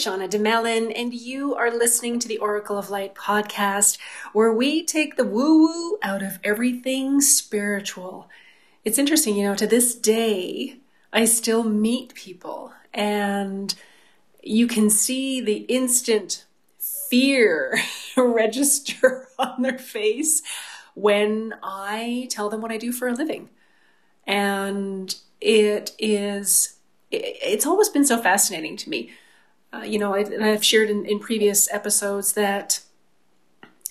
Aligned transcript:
is 0.00 0.06
Shauna 0.06 0.30
DeMelon, 0.30 0.92
and 0.94 1.12
you 1.12 1.54
are 1.54 1.70
listening 1.70 2.18
to 2.20 2.28
the 2.28 2.38
Oracle 2.38 2.78
of 2.78 2.90
Light 2.90 3.14
podcast, 3.14 3.98
where 4.32 4.52
we 4.52 4.84
take 4.84 5.16
the 5.16 5.24
woo 5.24 5.66
woo 5.66 5.98
out 6.02 6.22
of 6.22 6.38
everything 6.42 7.20
spiritual. 7.20 8.28
It's 8.84 8.98
interesting, 8.98 9.36
you 9.36 9.44
know, 9.44 9.54
to 9.54 9.66
this 9.66 9.94
day, 9.94 10.78
I 11.12 11.26
still 11.26 11.64
meet 11.64 12.14
people, 12.14 12.72
and 12.94 13.74
you 14.42 14.66
can 14.66 14.88
see 14.88 15.40
the 15.40 15.64
instant 15.68 16.46
fear 16.78 17.78
register 18.16 19.28
on 19.38 19.62
their 19.62 19.78
face 19.78 20.42
when 20.94 21.54
I 21.62 22.28
tell 22.30 22.48
them 22.48 22.62
what 22.62 22.72
I 22.72 22.78
do 22.78 22.92
for 22.92 23.08
a 23.08 23.12
living. 23.12 23.50
And 24.26 25.14
it 25.40 25.92
is, 25.98 26.76
it's 27.10 27.66
always 27.66 27.88
been 27.90 28.04
so 28.04 28.16
fascinating 28.16 28.76
to 28.78 28.88
me 28.90 29.10
uh, 29.72 29.82
you 29.82 29.98
know, 29.98 30.14
I, 30.14 30.20
and 30.20 30.44
I've 30.44 30.64
shared 30.64 30.90
in, 30.90 31.04
in 31.06 31.18
previous 31.18 31.72
episodes 31.72 32.32
that 32.32 32.80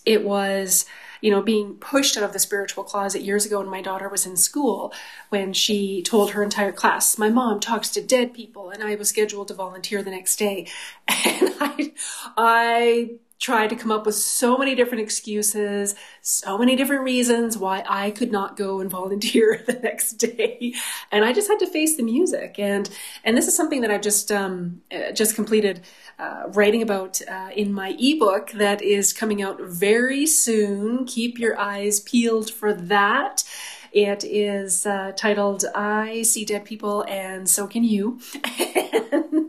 it 0.05 0.23
was, 0.23 0.85
you 1.21 1.31
know, 1.31 1.41
being 1.41 1.75
pushed 1.75 2.17
out 2.17 2.23
of 2.23 2.33
the 2.33 2.40
spiritual 2.40 2.84
closet 2.84 3.21
years 3.21 3.45
ago 3.45 3.59
when 3.59 3.70
my 3.70 3.81
daughter 3.81 4.09
was 4.09 4.26
in 4.26 4.35
school, 4.35 4.93
when 5.29 5.54
she 5.54 6.01
told 6.01 6.31
her 6.31 6.43
entire 6.43 6.71
class, 6.71 7.17
My 7.17 7.29
mom 7.29 7.59
talks 7.59 7.89
to 7.91 8.01
dead 8.01 8.34
people, 8.34 8.70
and 8.70 8.84
I 8.84 8.95
was 8.95 9.09
scheduled 9.09 9.49
to 9.49 9.54
volunteer 9.54 10.04
the 10.04 10.12
next 10.12 10.37
day. 10.37 10.67
And 11.26 11.54
I, 11.59 11.93
I 12.37 13.09
tried 13.40 13.70
to 13.70 13.76
come 13.76 13.90
up 13.90 14.05
with 14.05 14.15
so 14.15 14.57
many 14.57 14.76
different 14.76 15.01
excuses, 15.01 15.95
so 16.21 16.57
many 16.57 16.76
different 16.76 17.04
reasons 17.04 17.57
why 17.57 17.84
I 17.87 18.12
could 18.12 18.32
not 18.32 18.57
go 18.57 18.82
and 18.82 18.90
volunteer 18.90 19.63
the 19.68 19.73
next 19.73 20.13
day. 20.13 20.73
And 21.12 21.23
I 21.23 21.32
just 21.32 21.48
had 21.48 21.60
to 21.60 21.67
face 21.67 21.95
the 21.95 22.04
music. 22.04 22.60
And, 22.60 22.90
and 23.23 23.37
this 23.37 23.48
is 23.48 23.55
something 23.55 23.82
that 23.82 23.91
I've 23.91 24.01
just, 24.01 24.32
um, 24.32 24.82
uh, 24.91 25.13
just 25.13 25.35
completed, 25.35 25.82
uh, 26.20 26.43
writing 26.49 26.82
about, 26.82 27.21
uh, 27.27 27.49
in 27.55 27.71
my 27.71 27.95
ebook 27.98 28.51
that 28.51 28.82
is 28.82 29.13
coming 29.13 29.41
out 29.41 29.62
very 29.62 30.26
soon. 30.26 31.05
Keep 31.05 31.40
your 31.40 31.57
eyes 31.57 32.01
peeled 32.01 32.49
for 32.49 32.73
that. 32.73 33.45
It 33.91 34.23
is 34.23 34.85
uh, 34.85 35.13
titled 35.15 35.65
I 35.73 36.21
See 36.23 36.45
Dead 36.45 36.65
People 36.65 37.04
and 37.07 37.49
So 37.49 37.65
Can 37.67 37.84
You. 37.84 38.20
and 38.60 39.48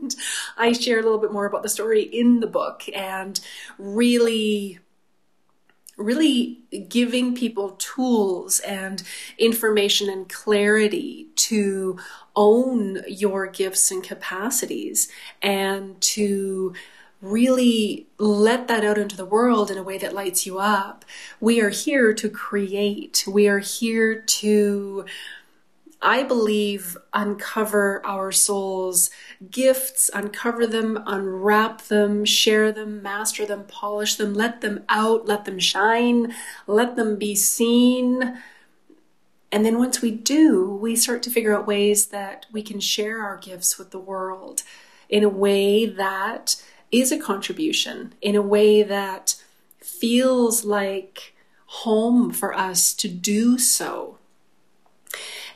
I 0.56 0.72
share 0.72 0.98
a 0.98 1.02
little 1.02 1.18
bit 1.18 1.32
more 1.32 1.46
about 1.46 1.62
the 1.62 1.68
story 1.68 2.02
in 2.02 2.40
the 2.40 2.46
book 2.46 2.84
and 2.94 3.40
really 3.78 4.78
really 5.96 6.60
giving 6.88 7.34
people 7.34 7.72
tools 7.72 8.58
and 8.60 9.02
information 9.38 10.08
and 10.08 10.28
clarity 10.28 11.28
to 11.36 11.98
own 12.34 13.02
your 13.06 13.46
gifts 13.46 13.90
and 13.90 14.02
capacities 14.02 15.10
and 15.42 16.00
to 16.00 16.72
really 17.20 18.06
let 18.18 18.66
that 18.66 18.84
out 18.84 18.96
into 18.96 19.16
the 19.16 19.26
world 19.26 19.70
in 19.70 19.76
a 19.76 19.82
way 19.82 19.98
that 19.98 20.14
lights 20.14 20.46
you 20.46 20.58
up. 20.58 21.04
We 21.38 21.60
are 21.60 21.68
here 21.68 22.14
to 22.14 22.30
create. 22.30 23.24
We 23.28 23.46
are 23.46 23.58
here 23.58 24.22
to, 24.22 25.04
I 26.02 26.22
believe, 26.22 26.96
uncover 27.12 28.04
our 28.06 28.32
soul's 28.32 29.10
gifts, 29.50 30.10
uncover 30.14 30.66
them, 30.66 31.02
unwrap 31.06 31.82
them, 31.82 32.24
share 32.24 32.72
them, 32.72 33.02
master 33.02 33.44
them, 33.44 33.64
polish 33.64 34.16
them, 34.16 34.32
let 34.32 34.60
them 34.60 34.84
out, 34.88 35.26
let 35.26 35.44
them 35.44 35.58
shine, 35.58 36.34
let 36.66 36.96
them 36.96 37.16
be 37.16 37.34
seen. 37.34 38.38
And 39.52 39.66
then 39.66 39.78
once 39.78 40.00
we 40.00 40.10
do, 40.10 40.74
we 40.74 40.96
start 40.96 41.22
to 41.24 41.30
figure 41.30 41.56
out 41.56 41.66
ways 41.66 42.06
that 42.06 42.46
we 42.52 42.62
can 42.62 42.80
share 42.80 43.22
our 43.22 43.36
gifts 43.36 43.78
with 43.78 43.90
the 43.90 43.98
world 43.98 44.62
in 45.08 45.24
a 45.24 45.28
way 45.28 45.84
that 45.86 46.62
is 46.92 47.12
a 47.12 47.18
contribution 47.18 48.14
in 48.20 48.34
a 48.34 48.42
way 48.42 48.82
that 48.82 49.36
feels 49.78 50.64
like 50.64 51.34
home 51.66 52.32
for 52.32 52.54
us 52.54 52.92
to 52.94 53.08
do 53.08 53.58
so. 53.58 54.18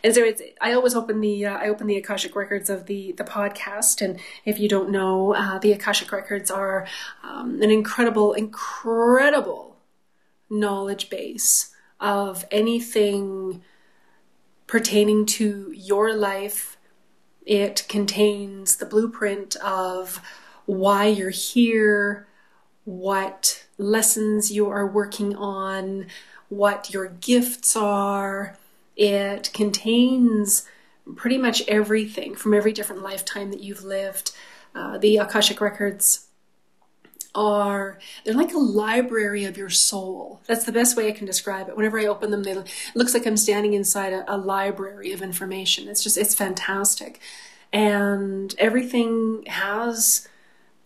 And 0.05 0.15
so 0.15 0.23
it's, 0.23 0.43
I 0.61 0.75
always 0.75 0.95
open 0.95 1.23
the 1.23 1.47
uh, 1.47 1.57
I 1.57 1.69
open 1.69 1.87
the 1.87 1.97
Akashic 1.97 2.37
records 2.37 2.69
of 2.69 2.85
the 2.85 3.13
the 3.13 3.25
podcast, 3.25 4.03
and 4.03 4.21
if 4.45 4.59
you 4.59 4.69
don't 4.69 4.91
know, 4.91 5.35
uh, 5.35 5.59
the 5.59 5.73
Akashic 5.73 6.13
records 6.13 6.51
are 6.51 6.87
um, 7.23 7.63
an 7.63 7.71
incredible, 7.71 8.35
incredible 8.35 9.79
knowledge 10.51 11.09
base 11.09 11.75
of 12.01 12.45
anything 12.51 13.63
pertaining 14.67 15.25
to 15.25 15.73
your 15.75 16.15
life. 16.15 16.77
It 17.47 17.87
contains 17.89 18.77
the 18.77 18.87
blueprint 18.87 19.57
of 19.57 20.21
why 20.67 21.07
you're 21.07 21.31
here, 21.31 22.27
what 22.85 23.65
lessons 23.79 24.53
you 24.53 24.69
are 24.69 24.87
working 24.87 25.35
on, 25.35 26.09
what 26.51 26.93
your 26.93 27.09
gifts 27.09 27.75
are. 27.75 28.59
It 28.97 29.51
contains 29.53 30.69
pretty 31.17 31.39
much 31.39 31.63
everything 31.69 32.35
from 32.35 32.55
every 32.55 32.73
different 32.73 33.03
lifetime 33.03 33.51
that 33.51 33.61
you've 33.61 33.85
lived. 33.85 34.33
Uh, 34.75 34.99
the 34.99 35.19
Akashic 35.19 35.61
Records 35.61 36.27
are 37.35 37.99
they're 38.25 38.35
like 38.35 38.55
a 38.55 38.59
library 38.59 39.45
of 39.45 39.57
your 39.57 39.71
soul. 39.71 40.41
That's 40.47 40.65
the 40.65 40.73
best 40.73 40.97
way 40.97 41.09
i 41.09 41.13
can 41.13 41.27
describe 41.27 41.69
it. 41.69 41.77
Whenever 41.77 41.99
i 41.99 42.07
open 42.07 42.31
them 42.31 42.45
they 42.45 42.53
it 42.53 42.71
looks 42.95 43.13
like 43.13 43.27
i'm 43.27 43.37
standing 43.37 43.75
inside 43.75 44.13
a, 44.13 44.25
a 44.33 44.37
library 44.37 45.13
of 45.13 45.21
information. 45.21 45.89
It's 45.89 46.03
just 46.03 46.17
it's 46.17 46.35
fantastic. 46.35 47.21
And 47.73 48.55
everything 48.59 49.45
has 49.49 50.29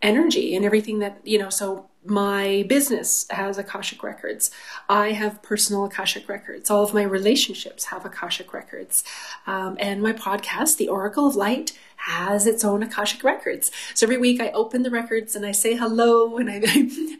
energy 0.01 0.55
and 0.55 0.65
everything 0.65 1.01
that, 1.01 1.21
you 1.25 1.39
know, 1.39 1.51
so 1.51 1.88
my 2.09 2.65
business 2.69 3.27
has 3.31 3.59
Akashic 3.59 4.03
records. 4.03 4.51
I 4.89 5.13
have 5.13 5.43
personal 5.43 5.85
Akashic 5.85 6.29
records. 6.29 6.71
All 6.71 6.83
of 6.83 6.95
my 6.95 7.03
relationships 7.03 7.87
have 7.87 8.05
Akashic 8.05 8.53
records. 8.53 9.05
Um, 9.47 9.77
and 9.81 10.03
my 10.03 10.13
podcast, 10.13 10.77
The 10.77 10.89
Oracle 10.89 11.27
of 11.27 11.37
Light, 11.37 11.79
has 11.97 12.47
its 12.47 12.65
own 12.65 12.83
Akashic 12.83 13.25
records. 13.25 13.71
So 13.95 14.07
every 14.07 14.19
week 14.19 14.41
I 14.41 14.51
open 14.51 14.83
the 14.83 14.91
records 14.91 15.35
and 15.35 15.45
I 15.45 15.53
say 15.53 15.77
hello 15.77 16.37
and 16.39 16.49
I, 16.51 16.63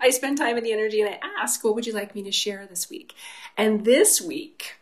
I 0.01 0.11
spend 0.11 0.39
time 0.39 0.57
in 0.57 0.65
the 0.65 0.73
energy 0.73 1.01
and 1.01 1.11
I 1.11 1.19
ask, 1.41 1.63
what 1.65 1.75
would 1.75 1.87
you 1.87 1.93
like 1.93 2.15
me 2.15 2.23
to 2.23 2.33
share 2.33 2.67
this 2.67 2.89
week? 2.89 3.15
And 3.57 3.85
this 3.85 4.21
week, 4.21 4.77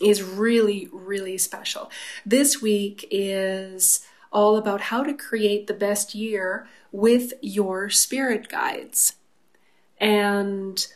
is 0.00 0.22
really, 0.22 0.88
really 0.92 1.38
special. 1.38 1.90
This 2.26 2.60
week 2.60 3.06
is 3.10 4.06
all 4.32 4.56
about 4.56 4.82
how 4.82 5.02
to 5.02 5.14
create 5.14 5.66
the 5.66 5.74
best 5.74 6.14
year 6.14 6.66
with 6.92 7.32
your 7.40 7.90
spirit 7.90 8.48
guides. 8.48 9.14
And 9.98 10.86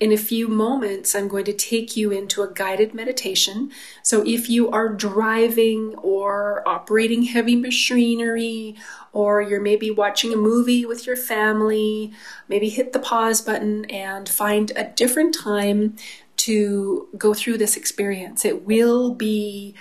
in 0.00 0.12
a 0.12 0.16
few 0.16 0.48
moments, 0.48 1.14
I'm 1.14 1.28
going 1.28 1.44
to 1.44 1.52
take 1.52 1.96
you 1.96 2.10
into 2.10 2.42
a 2.42 2.52
guided 2.52 2.94
meditation. 2.94 3.70
So 4.02 4.22
if 4.26 4.50
you 4.50 4.70
are 4.70 4.88
driving 4.88 5.94
or 5.96 6.62
operating 6.68 7.22
heavy 7.22 7.56
machinery, 7.56 8.76
or 9.12 9.40
you're 9.40 9.60
maybe 9.60 9.90
watching 9.90 10.32
a 10.32 10.36
movie 10.36 10.84
with 10.84 11.06
your 11.06 11.16
family, 11.16 12.12
maybe 12.48 12.68
hit 12.68 12.92
the 12.92 12.98
pause 12.98 13.40
button 13.40 13.84
and 13.86 14.28
find 14.28 14.72
a 14.74 14.84
different 14.84 15.34
time 15.34 15.96
to 16.36 17.08
go 17.16 17.32
through 17.32 17.56
this 17.56 17.76
experience. 17.76 18.44
It 18.44 18.66
will 18.66 19.14
be 19.14 19.74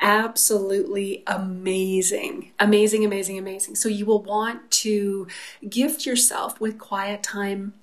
absolutely 0.00 1.22
amazing. 1.26 2.52
Amazing, 2.58 3.04
amazing, 3.04 3.38
amazing. 3.38 3.76
So 3.76 3.88
you 3.88 4.06
will 4.06 4.22
want 4.22 4.70
to 4.72 5.26
gift 5.68 6.06
yourself 6.06 6.60
with 6.60 6.78
quiet 6.78 7.22
time, 7.22 7.74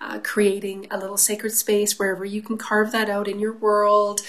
uh, 0.00 0.20
creating 0.20 0.86
a 0.90 0.98
little 0.98 1.16
sacred 1.16 1.52
space 1.52 1.98
wherever 1.98 2.24
you 2.24 2.42
can 2.42 2.56
carve 2.56 2.92
that 2.92 3.08
out 3.08 3.28
in 3.28 3.38
your 3.38 3.52
world. 3.52 4.20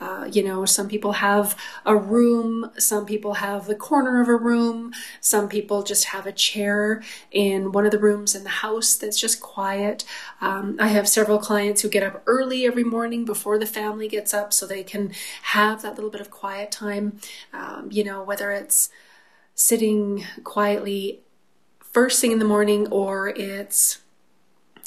Uh, 0.00 0.28
you 0.32 0.42
know, 0.42 0.64
some 0.64 0.88
people 0.88 1.12
have 1.12 1.56
a 1.84 1.94
room, 1.94 2.70
some 2.78 3.04
people 3.04 3.34
have 3.34 3.66
the 3.66 3.74
corner 3.74 4.22
of 4.22 4.28
a 4.28 4.36
room, 4.36 4.92
some 5.20 5.48
people 5.48 5.82
just 5.82 6.06
have 6.06 6.26
a 6.26 6.32
chair 6.32 7.02
in 7.30 7.70
one 7.70 7.84
of 7.84 7.92
the 7.92 7.98
rooms 7.98 8.34
in 8.34 8.42
the 8.42 8.48
house 8.48 8.96
that's 8.96 9.20
just 9.20 9.40
quiet. 9.40 10.04
Um, 10.40 10.76
I 10.80 10.88
have 10.88 11.08
several 11.08 11.38
clients 11.38 11.82
who 11.82 11.88
get 11.88 12.02
up 12.02 12.22
early 12.26 12.64
every 12.64 12.84
morning 12.84 13.24
before 13.24 13.58
the 13.58 13.66
family 13.66 14.08
gets 14.08 14.32
up 14.32 14.52
so 14.52 14.66
they 14.66 14.82
can 14.82 15.12
have 15.42 15.82
that 15.82 15.96
little 15.96 16.10
bit 16.10 16.20
of 16.20 16.30
quiet 16.30 16.70
time. 16.70 17.18
Um, 17.52 17.88
you 17.90 18.02
know, 18.02 18.22
whether 18.22 18.50
it's 18.50 18.88
sitting 19.54 20.24
quietly 20.42 21.20
first 21.92 22.20
thing 22.20 22.32
in 22.32 22.38
the 22.38 22.44
morning 22.44 22.86
or 22.88 23.28
it's 23.28 23.98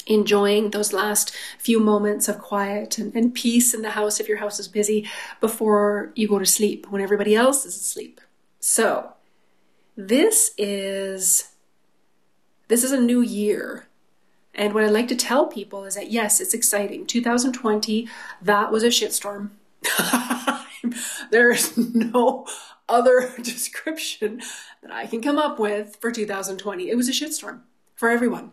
enjoying 0.06 0.70
those 0.70 0.92
last 0.92 1.34
few 1.58 1.80
moments 1.80 2.28
of 2.28 2.38
quiet 2.38 2.98
and, 2.98 3.14
and, 3.14 3.34
peace 3.34 3.74
in 3.74 3.82
the 3.82 3.90
house 3.90 4.20
if 4.20 4.28
your 4.28 4.38
house 4.38 4.60
is 4.60 4.68
busy 4.68 5.08
before 5.40 6.12
you 6.14 6.28
go 6.28 6.38
to 6.38 6.46
sleep 6.46 6.86
when 6.90 7.02
everybody 7.02 7.34
else 7.34 7.64
is 7.64 7.76
asleep. 7.76 8.20
So, 8.60 9.12
this 9.96 10.52
is 10.58 11.52
this 12.68 12.82
is 12.82 12.92
a 12.92 13.00
new 13.00 13.20
year. 13.20 13.86
And 14.54 14.72
what 14.72 14.84
I'd 14.84 14.90
like 14.90 15.08
to 15.08 15.16
tell 15.16 15.46
people 15.46 15.84
is 15.84 15.96
that 15.96 16.10
yes, 16.10 16.40
it's 16.40 16.54
exciting. 16.54 17.06
2020, 17.06 18.08
that 18.40 18.70
was 18.70 18.82
a 18.82 18.88
shitstorm. 18.88 19.50
There's 21.30 21.76
no 21.76 22.46
other 22.88 23.32
description 23.42 24.42
that 24.82 24.92
I 24.92 25.06
can 25.06 25.22
come 25.22 25.38
up 25.38 25.58
with 25.58 25.96
for 26.00 26.10
2020. 26.10 26.88
It 26.88 26.96
was 26.96 27.08
a 27.08 27.12
shitstorm 27.12 27.60
for 27.94 28.10
everyone. 28.10 28.52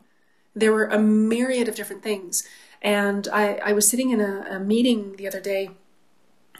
There 0.56 0.74
were 0.74 0.86
a 0.86 1.00
myriad 1.00 1.68
of 1.68 1.75
different 1.75 2.03
things. 2.03 2.48
And 2.81 3.27
I, 3.31 3.56
I 3.57 3.74
was 3.74 3.88
sitting 3.88 4.09
in 4.09 4.19
a, 4.19 4.45
a 4.50 4.59
meeting 4.59 5.15
the 5.18 5.27
other 5.27 5.39
day, 5.39 5.69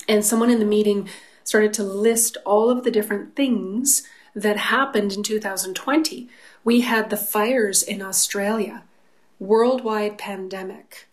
and 0.07 0.23
someone 0.23 0.49
in 0.49 0.59
the 0.59 0.65
meeting 0.65 1.09
started 1.43 1.73
to 1.73 1.83
list 1.83 2.38
all 2.45 2.69
of 2.69 2.83
the 2.83 2.91
different 2.91 3.35
things 3.35 4.03
that 4.35 4.57
happened 4.57 5.13
in 5.13 5.23
2020. 5.23 6.29
We 6.63 6.81
had 6.81 7.09
the 7.09 7.17
fires 7.17 7.81
in 7.83 8.01
Australia, 8.01 8.83
worldwide 9.39 10.17
pandemic. 10.17 11.09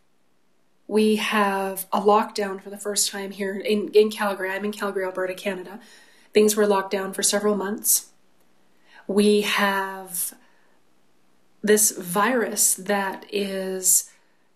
We 0.86 1.16
have 1.16 1.86
a 1.92 2.00
lockdown 2.00 2.62
for 2.62 2.70
the 2.70 2.78
first 2.78 3.10
time 3.10 3.30
here 3.30 3.54
in, 3.54 3.88
in 3.88 4.10
Calgary. 4.10 4.50
I'm 4.50 4.64
in 4.64 4.72
Calgary, 4.72 5.04
Alberta, 5.04 5.34
Canada. 5.34 5.80
Things 6.32 6.54
were 6.54 6.66
locked 6.66 6.90
down 6.90 7.12
for 7.12 7.22
several 7.22 7.56
months. 7.56 8.10
We 9.06 9.40
have 9.40 10.34
this 11.68 11.92
virus 11.92 12.74
that 12.74 13.26
is 13.30 14.10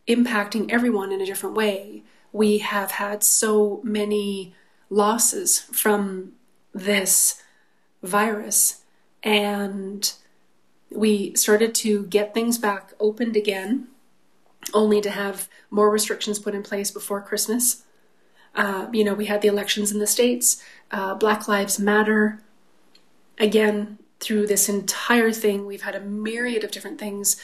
impacting 0.09 0.71
everyone 0.71 1.13
in 1.13 1.21
a 1.21 1.27
different 1.27 1.55
way. 1.55 2.03
We 2.33 2.59
have 2.59 2.93
had 2.93 3.23
so 3.23 3.81
many 3.85 4.55
losses 4.91 5.61
from 5.61 6.33
this 6.75 7.43
virus, 8.03 8.83
and 9.23 10.13
we 10.91 11.35
started 11.35 11.75
to 11.77 12.05
get 12.07 12.35
things 12.35 12.59
back 12.59 12.95
opened 12.99 13.37
again, 13.37 13.89
only 14.73 15.01
to 15.03 15.11
have 15.11 15.49
more 15.71 15.91
restrictions 15.91 16.39
put 16.39 16.55
in 16.55 16.63
place 16.63 16.91
before 16.91 17.21
Christmas. 17.21 17.85
Uh, 18.55 18.89
you 18.93 19.05
know, 19.05 19.15
we 19.15 19.27
had 19.27 19.43
the 19.43 19.49
elections 19.49 19.93
in 19.93 19.99
the 19.99 20.07
States, 20.07 20.63
uh, 20.91 21.15
Black 21.15 21.47
Lives 21.47 21.79
Matter. 21.79 22.41
Again, 23.39 23.99
through 24.23 24.47
this 24.47 24.69
entire 24.69 25.33
thing, 25.33 25.67
we've 25.67 25.83
had 25.83 25.95
a 25.95 26.01
myriad 26.01 26.65
of 26.65 26.71
different 26.71 26.99
things 26.99 27.37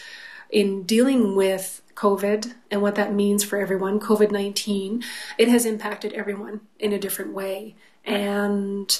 in 0.50 0.84
dealing 0.84 1.36
with 1.36 1.82
COVID 1.94 2.54
and 2.70 2.80
what 2.80 2.94
that 2.94 3.12
means 3.12 3.42
for 3.42 3.58
everyone, 3.58 4.00
COVID 4.00 4.30
19. 4.30 5.02
It 5.36 5.48
has 5.48 5.66
impacted 5.66 6.12
everyone 6.12 6.60
in 6.78 6.92
a 6.92 6.98
different 6.98 7.34
way. 7.34 7.75
And 8.04 8.98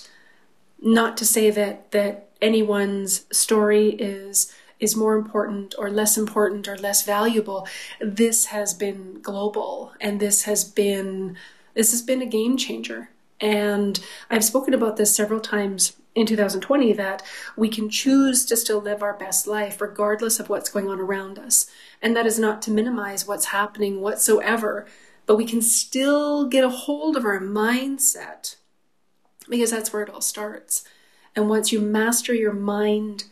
not 0.81 1.17
to 1.19 1.25
say 1.25 1.51
that, 1.51 1.93
that 1.93 2.29
anyone's 2.43 3.25
story 3.35 3.91
is 3.91 4.53
is 4.81 4.95
more 4.95 5.17
important 5.17 5.75
or 5.77 5.91
less 5.91 6.17
important 6.17 6.69
or 6.69 6.77
less 6.77 7.05
valuable. 7.05 7.67
This 8.01 8.47
has 8.47 8.75
been 8.75 9.21
global 9.21 9.93
and 10.01 10.21
this 10.21 10.45
has 10.45 10.65
been 10.65 11.37
this 11.75 11.91
has 11.91 12.03
been 12.03 12.23
a 12.23 12.27
game 12.27 12.57
changer. 12.57 13.11
And 13.41 14.01
I've 14.31 14.45
spoken 14.45 14.75
about 14.75 14.97
this 14.97 15.15
several 15.15 15.41
times 15.41 15.98
in 16.19 16.27
2020 16.27 16.93
that 16.95 17.23
we 17.57 17.69
can 17.69 17.89
choose 17.89 18.45
to 18.47 18.57
still 18.57 18.81
live 18.81 19.03
our 19.03 19.15
best 19.15 19.47
life 19.47 19.81
regardless 19.81 20.41
of 20.41 20.49
what's 20.49 20.71
going 20.71 20.89
on 20.89 21.01
around 21.01 21.39
us. 21.39 21.67
And 22.03 22.17
that 22.17 22.27
is 22.27 22.39
not 22.39 22.63
to 22.63 22.71
minimize 22.71 23.27
what's 23.27 23.47
happening 23.47 24.01
whatsoever, 24.01 24.87
but 25.27 25.37
we 25.37 25.45
can 25.45 25.63
still 25.63 26.47
get 26.47 26.65
a 26.65 26.69
hold 26.69 27.17
of 27.17 27.25
our 27.25 27.41
mindset 27.41 28.57
because 29.49 29.71
that's 29.71 29.93
where 29.93 30.03
it 30.03 30.11
all 30.11 30.21
starts. 30.21 30.85
And 31.35 31.49
once 31.49 31.73
you 31.73 31.81
master 31.81 32.35
your 32.35 32.53
mind, 32.53 33.25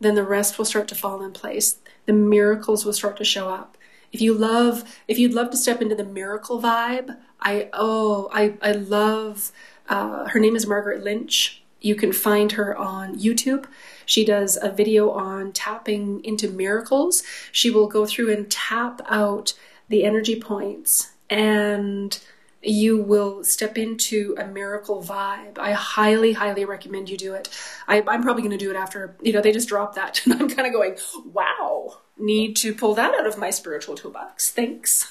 then 0.00 0.14
the 0.14 0.24
rest 0.24 0.58
will 0.58 0.64
start 0.64 0.88
to 0.88 0.94
fall 0.94 1.22
in 1.22 1.32
place. 1.32 1.78
The 2.06 2.12
miracles 2.12 2.84
will 2.84 2.92
start 2.92 3.16
to 3.18 3.24
show 3.24 3.48
up. 3.48 3.76
If 4.12 4.20
you 4.20 4.34
love, 4.34 4.98
if 5.06 5.18
you'd 5.18 5.34
love 5.34 5.50
to 5.50 5.56
step 5.56 5.80
into 5.80 5.94
the 5.94 6.04
miracle 6.04 6.60
vibe, 6.60 7.16
I 7.40 7.68
oh 7.72 8.28
I 8.32 8.54
I 8.60 8.72
love. 8.72 9.52
Uh, 9.88 10.28
her 10.28 10.40
name 10.40 10.56
is 10.56 10.66
Margaret 10.66 11.02
Lynch. 11.02 11.59
You 11.80 11.94
can 11.94 12.12
find 12.12 12.52
her 12.52 12.76
on 12.76 13.18
YouTube. 13.18 13.66
She 14.06 14.24
does 14.24 14.58
a 14.60 14.70
video 14.70 15.10
on 15.10 15.52
tapping 15.52 16.24
into 16.24 16.48
miracles. 16.48 17.22
She 17.52 17.70
will 17.70 17.86
go 17.86 18.06
through 18.06 18.32
and 18.32 18.50
tap 18.50 19.00
out 19.08 19.54
the 19.88 20.04
energy 20.04 20.38
points 20.40 21.12
and 21.28 22.18
you 22.62 22.98
will 22.98 23.42
step 23.42 23.78
into 23.78 24.34
a 24.38 24.46
miracle 24.46 25.02
vibe. 25.02 25.58
I 25.58 25.72
highly, 25.72 26.32
highly 26.32 26.64
recommend 26.64 27.08
you 27.08 27.16
do 27.16 27.34
it. 27.34 27.48
I, 27.88 27.98
am 27.98 28.22
probably 28.22 28.42
going 28.42 28.50
to 28.50 28.58
do 28.58 28.70
it 28.70 28.76
after, 28.76 29.16
you 29.22 29.32
know, 29.32 29.40
they 29.40 29.52
just 29.52 29.68
dropped 29.68 29.94
that. 29.94 30.20
And 30.30 30.34
I'm 30.34 30.48
kind 30.48 30.66
of 30.66 30.72
going, 30.72 30.96
wow, 31.32 31.98
need 32.18 32.56
to 32.56 32.74
pull 32.74 32.94
that 32.94 33.14
out 33.14 33.26
of 33.26 33.38
my 33.38 33.50
spiritual 33.50 33.94
toolbox. 33.94 34.50
Thanks. 34.50 35.10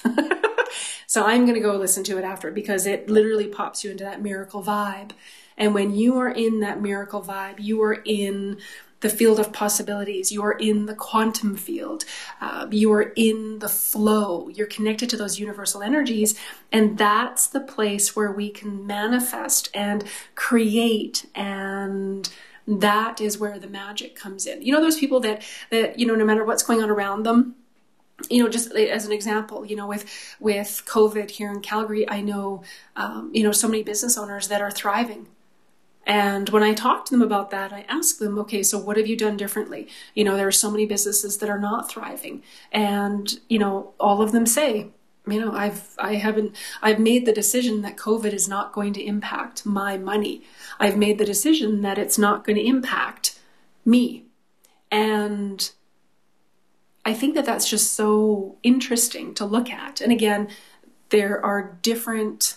so 1.06 1.24
I'm 1.24 1.44
going 1.44 1.54
to 1.54 1.60
go 1.60 1.74
listen 1.74 2.04
to 2.04 2.18
it 2.18 2.24
after 2.24 2.52
because 2.52 2.86
it 2.86 3.10
literally 3.10 3.48
pops 3.48 3.82
you 3.82 3.90
into 3.90 4.04
that 4.04 4.22
miracle 4.22 4.62
vibe. 4.62 5.10
And 5.60 5.74
when 5.74 5.94
you 5.94 6.16
are 6.16 6.30
in 6.30 6.60
that 6.60 6.80
miracle 6.80 7.22
vibe, 7.22 7.60
you 7.60 7.82
are 7.82 8.00
in 8.04 8.56
the 9.00 9.10
field 9.10 9.38
of 9.38 9.52
possibilities. 9.52 10.32
You 10.32 10.42
are 10.42 10.52
in 10.52 10.86
the 10.86 10.94
quantum 10.94 11.54
field. 11.54 12.04
Uh, 12.40 12.66
you 12.70 12.92
are 12.92 13.12
in 13.14 13.58
the 13.58 13.68
flow. 13.68 14.48
You're 14.48 14.66
connected 14.66 15.10
to 15.10 15.16
those 15.16 15.38
universal 15.38 15.82
energies. 15.82 16.38
And 16.72 16.96
that's 16.96 17.46
the 17.46 17.60
place 17.60 18.16
where 18.16 18.32
we 18.32 18.50
can 18.50 18.86
manifest 18.86 19.68
and 19.74 20.04
create 20.34 21.26
and 21.34 22.28
that 22.66 23.20
is 23.20 23.38
where 23.38 23.58
the 23.58 23.66
magic 23.66 24.14
comes 24.14 24.46
in. 24.46 24.62
You 24.62 24.72
know, 24.72 24.80
those 24.80 24.98
people 24.98 25.18
that, 25.20 25.42
that, 25.70 25.98
you 25.98 26.06
know, 26.06 26.14
no 26.14 26.24
matter 26.24 26.44
what's 26.44 26.62
going 26.62 26.82
on 26.82 26.90
around 26.90 27.24
them, 27.24 27.56
you 28.28 28.42
know, 28.42 28.48
just 28.48 28.72
as 28.72 29.06
an 29.06 29.12
example, 29.12 29.64
you 29.64 29.74
know, 29.74 29.86
with 29.86 30.04
with 30.38 30.82
COVID 30.86 31.30
here 31.30 31.50
in 31.50 31.62
Calgary, 31.62 32.08
I 32.08 32.20
know, 32.20 32.62
um, 32.96 33.30
you 33.32 33.42
know, 33.42 33.50
so 33.50 33.66
many 33.66 33.82
business 33.82 34.18
owners 34.18 34.48
that 34.48 34.60
are 34.60 34.70
thriving 34.70 35.26
and 36.06 36.48
when 36.48 36.62
I 36.62 36.74
talk 36.74 37.04
to 37.04 37.10
them 37.10 37.22
about 37.22 37.50
that, 37.50 37.72
I 37.72 37.84
ask 37.88 38.18
them, 38.18 38.38
okay, 38.38 38.62
so 38.62 38.78
what 38.78 38.96
have 38.96 39.06
you 39.06 39.16
done 39.16 39.36
differently? 39.36 39.88
You 40.14 40.24
know, 40.24 40.36
there 40.36 40.48
are 40.48 40.52
so 40.52 40.70
many 40.70 40.86
businesses 40.86 41.38
that 41.38 41.50
are 41.50 41.58
not 41.58 41.90
thriving. 41.90 42.42
And, 42.72 43.38
you 43.48 43.58
know, 43.58 43.92
all 44.00 44.22
of 44.22 44.32
them 44.32 44.46
say, 44.46 44.88
you 45.26 45.40
know, 45.40 45.52
I've, 45.52 45.94
I 45.98 46.14
haven't, 46.14 46.56
I've 46.82 46.98
made 46.98 47.26
the 47.26 47.32
decision 47.32 47.82
that 47.82 47.96
COVID 47.96 48.32
is 48.32 48.48
not 48.48 48.72
going 48.72 48.92
to 48.94 49.04
impact 49.04 49.66
my 49.66 49.98
money. 49.98 50.42
I've 50.80 50.96
made 50.96 51.18
the 51.18 51.24
decision 51.24 51.82
that 51.82 51.98
it's 51.98 52.18
not 52.18 52.44
going 52.44 52.56
to 52.56 52.66
impact 52.66 53.38
me. 53.84 54.24
And 54.90 55.70
I 57.04 57.14
think 57.14 57.34
that 57.34 57.44
that's 57.44 57.68
just 57.68 57.92
so 57.92 58.56
interesting 58.62 59.34
to 59.34 59.44
look 59.44 59.70
at. 59.70 60.00
And 60.00 60.10
again, 60.10 60.48
there 61.10 61.44
are 61.44 61.78
different, 61.82 62.56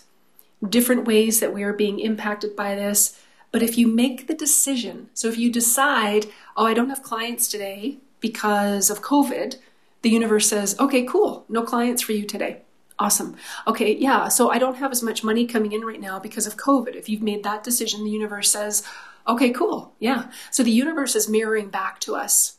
different 0.68 1.06
ways 1.06 1.40
that 1.40 1.54
we 1.54 1.64
are 1.64 1.74
being 1.74 2.00
impacted 2.00 2.56
by 2.56 2.76
this 2.76 3.20
but 3.54 3.62
if 3.62 3.78
you 3.78 3.88
make 3.88 4.26
the 4.26 4.34
decision, 4.34 5.10
so 5.14 5.30
if 5.30 5.38
you 5.38 5.52
decide, 5.52 6.26
oh, 6.58 6.66
I 6.66 6.74
don't 6.74 6.90
have 6.90 7.04
clients 7.04 7.48
today 7.48 8.00
because 8.20 8.90
of 8.90 9.04
COVID, 9.04 9.58
the 10.02 10.10
universe 10.10 10.50
says, 10.50 10.78
okay, 10.80 11.04
cool, 11.04 11.46
no 11.48 11.62
clients 11.62 12.02
for 12.02 12.14
you 12.14 12.26
today. 12.26 12.64
Awesome. 12.98 13.36
Okay, 13.68 13.96
yeah, 13.96 14.28
so 14.28 14.50
I 14.50 14.58
don't 14.58 14.78
have 14.78 14.92
as 14.92 15.04
much 15.04 15.24
money 15.24 15.46
coming 15.46 15.72
in 15.72 15.86
right 15.86 16.02
now 16.02 16.20
because 16.20 16.48
of 16.48 16.58
COVID. 16.58 16.96
If 16.96 17.08
you've 17.08 17.22
made 17.22 17.44
that 17.44 17.64
decision, 17.64 18.04
the 18.04 18.10
universe 18.10 18.50
says, 18.50 18.84
okay, 19.28 19.52
cool, 19.52 19.94
yeah. 20.00 20.32
So 20.50 20.64
the 20.64 20.72
universe 20.72 21.16
is 21.16 21.30
mirroring 21.30 21.70
back 21.70 22.00
to 22.02 22.16
us. 22.16 22.58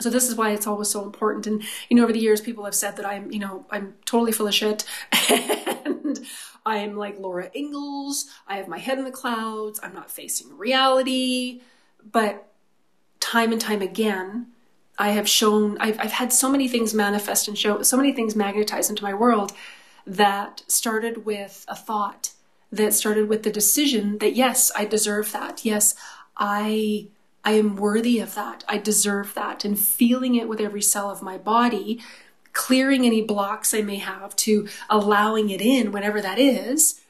So 0.00 0.10
this 0.10 0.28
is 0.28 0.34
why 0.34 0.50
it's 0.50 0.66
always 0.66 0.88
so 0.88 1.04
important. 1.04 1.46
And 1.46 1.62
you 1.88 1.96
know, 1.96 2.02
over 2.02 2.12
the 2.12 2.18
years, 2.18 2.40
people 2.40 2.64
have 2.64 2.74
said 2.74 2.96
that 2.96 3.06
I'm, 3.06 3.30
you 3.30 3.38
know, 3.38 3.66
I'm 3.70 3.94
totally 4.04 4.32
full 4.32 4.48
of 4.48 4.54
shit, 4.54 4.84
and 6.64 6.74
I'm 6.74 6.96
like 6.96 7.18
Laura 7.18 7.50
Ingalls. 7.54 8.26
I 8.46 8.56
have 8.56 8.68
my 8.68 8.78
head 8.78 8.98
in 8.98 9.04
the 9.04 9.10
clouds. 9.10 9.80
I'm 9.82 9.94
not 9.94 10.10
facing 10.10 10.56
reality. 10.56 11.60
But 12.10 12.48
time 13.20 13.52
and 13.52 13.60
time 13.60 13.82
again, 13.82 14.48
I 14.98 15.10
have 15.10 15.28
shown, 15.28 15.78
I've, 15.78 15.98
I've 15.98 16.12
had 16.12 16.32
so 16.32 16.50
many 16.50 16.68
things 16.68 16.94
manifest 16.94 17.48
and 17.48 17.56
show, 17.56 17.82
so 17.82 17.96
many 17.96 18.12
things 18.12 18.36
magnetize 18.36 18.90
into 18.90 19.02
my 19.02 19.14
world 19.14 19.52
that 20.06 20.62
started 20.66 21.24
with 21.24 21.64
a 21.68 21.76
thought, 21.76 22.32
that 22.70 22.92
started 22.92 23.28
with 23.28 23.42
the 23.42 23.50
decision 23.50 24.18
that 24.18 24.34
yes, 24.34 24.70
I 24.76 24.84
deserve 24.84 25.32
that. 25.32 25.64
Yes, 25.64 25.94
I 26.36 27.08
I 27.44 27.52
am 27.52 27.76
worthy 27.76 28.20
of 28.20 28.34
that. 28.34 28.64
I 28.68 28.78
deserve 28.78 29.34
that. 29.34 29.64
And 29.64 29.78
feeling 29.78 30.36
it 30.36 30.48
with 30.48 30.60
every 30.60 30.82
cell 30.82 31.10
of 31.10 31.22
my 31.22 31.38
body 31.38 32.00
clearing 32.52 33.06
any 33.06 33.22
blocks 33.22 33.72
I 33.74 33.82
may 33.82 33.96
have 33.96 34.36
to 34.36 34.68
allowing 34.90 35.50
it 35.50 35.60
in, 35.60 35.92
whenever 35.92 36.20
that 36.20 36.38
is, 36.38 37.00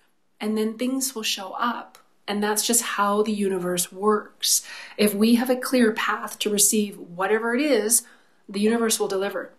and 0.41 0.57
then 0.57 0.79
things 0.79 1.15
will 1.15 1.23
show 1.23 1.53
up. 1.59 1.99
And 2.29 2.43
that's 2.43 2.67
just 2.67 2.83
how 2.83 3.23
the 3.23 3.33
universe 3.33 3.91
works. 3.91 4.67
If 4.97 5.15
we 5.15 5.35
have 5.35 5.51
a 5.51 5.57
clear 5.57 5.93
path 5.93 6.39
to 6.41 6.51
receive 6.51 6.97
whatever 6.99 7.55
it 7.55 7.61
is, 7.61 8.03
the 8.49 8.61
universe 8.61 9.01
will 9.01 9.09
deliver. 9.09 9.53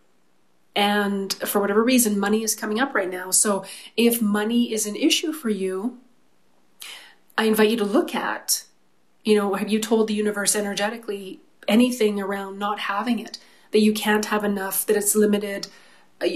And 0.75 1.33
for 1.33 1.59
whatever 1.59 1.83
reason, 1.83 2.17
money 2.17 2.43
is 2.43 2.55
coming 2.55 2.79
up 2.79 2.95
right 2.95 3.09
now. 3.09 3.31
So 3.31 3.65
if 3.95 4.21
money 4.21 4.73
is 4.73 4.87
an 4.87 4.95
issue 4.95 5.31
for 5.31 5.49
you, 5.49 5.99
I 7.37 7.45
invite 7.45 7.69
you 7.69 7.77
to 7.77 7.85
look 7.85 8.15
at, 8.15 8.63
you 9.23 9.35
know, 9.35 9.53
have 9.55 9.69
you 9.69 9.79
told 9.79 10.07
the 10.07 10.13
universe 10.13 10.55
energetically 10.55 11.41
anything 11.67 12.19
around 12.19 12.59
not 12.59 12.79
having 12.79 13.19
it? 13.19 13.37
That 13.73 13.81
you 13.81 13.93
can't 13.93 14.25
have 14.25 14.45
enough, 14.45 14.85
that 14.85 14.95
it's 14.95 15.15
limited. 15.15 15.67
Uh, 16.21 16.27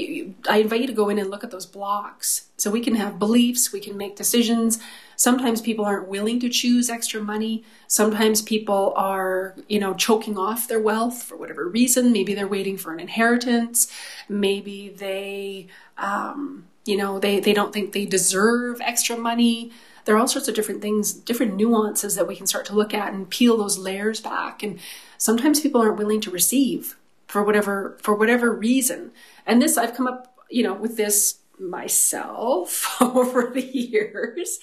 I 0.50 0.58
invite 0.58 0.82
you 0.82 0.88
to 0.88 0.94
go 0.94 1.08
in 1.08 1.18
and 1.18 1.30
look 1.30 1.46
at 1.46 1.52
those 1.52 1.66
blocks 1.66 2.50
so 2.58 2.70
we 2.70 2.82
can 2.82 2.96
have 2.96 3.18
beliefs, 3.18 3.72
we 3.72 3.80
can 3.80 3.96
make 3.96 4.18
decisions 4.18 4.80
Sometimes 5.18 5.62
people 5.62 5.84
aren't 5.84 6.08
willing 6.08 6.40
to 6.42 6.48
choose 6.48 6.92
extra 6.92 7.20
money. 7.20 7.64
Sometimes 7.88 8.44
people 8.44 8.94
are, 8.96 9.56
you 9.68 9.80
know, 9.80 9.96
choking 9.96 10.38
off 10.38 10.68
their 10.68 10.80
wealth 10.80 11.24
for 11.24 11.36
whatever 11.36 11.68
reason. 11.68 12.12
Maybe 12.12 12.36
they're 12.36 12.48
waiting 12.48 12.78
for 12.78 12.94
an 12.94 13.00
inheritance. 13.00 13.92
Maybe 14.30 14.90
they, 14.90 15.68
um, 15.98 16.68
you 16.86 16.98
know, 16.98 17.18
they, 17.18 17.40
they 17.40 17.52
don't 17.52 17.74
think 17.74 17.94
they 17.94 18.06
deserve 18.06 18.80
extra 18.80 19.18
money. 19.18 19.72
There 20.06 20.16
are 20.16 20.20
all 20.20 20.28
sorts 20.28 20.48
of 20.48 20.54
different 20.54 20.84
things, 20.84 21.14
different 21.14 21.56
nuances 21.56 22.14
that 22.14 22.28
we 22.28 22.36
can 22.36 22.46
start 22.46 22.66
to 22.66 22.76
look 22.76 22.94
at 22.94 23.12
and 23.12 23.28
peel 23.28 23.58
those 23.58 23.80
layers 23.80 24.22
back. 24.22 24.62
And 24.62 24.80
sometimes 25.18 25.60
people 25.60 25.82
aren't 25.82 25.98
willing 25.98 26.22
to 26.22 26.32
receive 26.32 26.96
for 27.38 27.44
whatever 27.44 27.96
for 28.02 28.16
whatever 28.16 28.52
reason. 28.52 29.12
And 29.46 29.62
this 29.62 29.78
I've 29.78 29.94
come 29.94 30.08
up, 30.08 30.36
you 30.50 30.64
know, 30.64 30.74
with 30.74 30.98
this 30.98 31.38
myself 31.60 32.98
over 33.02 33.52
the 33.54 33.62
years 33.62 34.60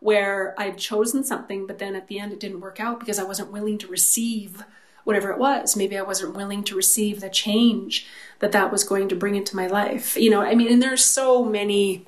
where 0.00 0.54
I'd 0.58 0.76
chosen 0.76 1.24
something, 1.24 1.66
but 1.66 1.78
then 1.78 1.96
at 1.96 2.06
the 2.06 2.18
end 2.18 2.34
it 2.34 2.38
didn't 2.38 2.60
work 2.60 2.80
out 2.80 3.00
because 3.00 3.18
I 3.18 3.24
wasn't 3.24 3.50
willing 3.50 3.78
to 3.78 3.86
receive 3.86 4.62
whatever 5.04 5.30
it 5.30 5.38
was. 5.38 5.74
Maybe 5.74 5.96
I 5.96 6.02
wasn't 6.02 6.36
willing 6.36 6.64
to 6.64 6.76
receive 6.76 7.22
the 7.22 7.30
change 7.30 8.06
that 8.40 8.52
that 8.52 8.70
was 8.70 8.84
going 8.84 9.08
to 9.08 9.16
bring 9.16 9.34
into 9.34 9.56
my 9.56 9.66
life. 9.66 10.14
You 10.14 10.28
know, 10.28 10.42
I 10.42 10.54
mean, 10.54 10.70
and 10.70 10.82
there's 10.82 11.06
so 11.06 11.42
many, 11.42 12.04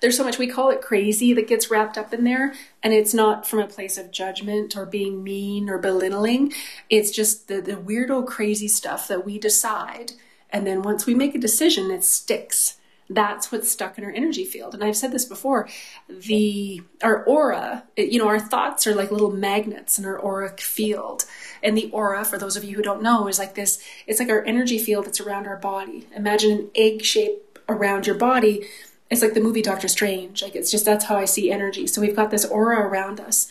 there's 0.00 0.16
so 0.16 0.24
much, 0.24 0.38
we 0.38 0.46
call 0.46 0.70
it 0.70 0.80
crazy 0.80 1.32
that 1.34 1.48
gets 1.48 1.70
wrapped 1.70 1.98
up 1.98 2.12
in 2.12 2.24
there. 2.24 2.54
And 2.82 2.92
it's 2.92 3.14
not 3.14 3.46
from 3.46 3.60
a 3.60 3.66
place 3.66 3.98
of 3.98 4.10
judgment 4.10 4.76
or 4.76 4.86
being 4.86 5.22
mean 5.22 5.68
or 5.68 5.78
belittling. 5.78 6.52
It's 6.88 7.10
just 7.10 7.48
the, 7.48 7.60
the 7.60 7.72
weirdo 7.72 8.26
crazy 8.26 8.68
stuff 8.68 9.08
that 9.08 9.24
we 9.24 9.38
decide. 9.38 10.12
And 10.50 10.66
then 10.66 10.82
once 10.82 11.06
we 11.06 11.14
make 11.14 11.34
a 11.34 11.38
decision, 11.38 11.90
it 11.90 12.04
sticks 12.04 12.78
that's 13.10 13.50
what's 13.50 13.70
stuck 13.70 13.96
in 13.96 14.04
our 14.04 14.10
energy 14.10 14.44
field. 14.44 14.74
And 14.74 14.84
I've 14.84 14.96
said 14.96 15.12
this 15.12 15.24
before, 15.24 15.68
the 16.08 16.82
our 17.02 17.24
aura, 17.24 17.84
you 17.96 18.18
know, 18.18 18.28
our 18.28 18.40
thoughts 18.40 18.86
are 18.86 18.94
like 18.94 19.10
little 19.10 19.30
magnets 19.30 19.98
in 19.98 20.04
our 20.04 20.22
auric 20.22 20.60
field. 20.60 21.24
And 21.62 21.76
the 21.76 21.90
aura, 21.90 22.24
for 22.24 22.38
those 22.38 22.56
of 22.56 22.64
you 22.64 22.76
who 22.76 22.82
don't 22.82 23.02
know, 23.02 23.26
is 23.28 23.38
like 23.38 23.54
this, 23.54 23.82
it's 24.06 24.20
like 24.20 24.28
our 24.28 24.44
energy 24.44 24.78
field 24.78 25.06
that's 25.06 25.20
around 25.20 25.46
our 25.46 25.56
body. 25.56 26.06
Imagine 26.14 26.50
an 26.50 26.70
egg 26.74 27.02
shape 27.02 27.58
around 27.68 28.06
your 28.06 28.16
body. 28.16 28.66
It's 29.10 29.22
like 29.22 29.34
the 29.34 29.40
movie 29.40 29.62
Doctor 29.62 29.88
Strange. 29.88 30.42
Like 30.42 30.54
it's 30.54 30.70
just 30.70 30.84
that's 30.84 31.06
how 31.06 31.16
I 31.16 31.24
see 31.24 31.50
energy. 31.50 31.86
So 31.86 32.00
we've 32.00 32.16
got 32.16 32.30
this 32.30 32.44
aura 32.44 32.86
around 32.86 33.20
us, 33.20 33.50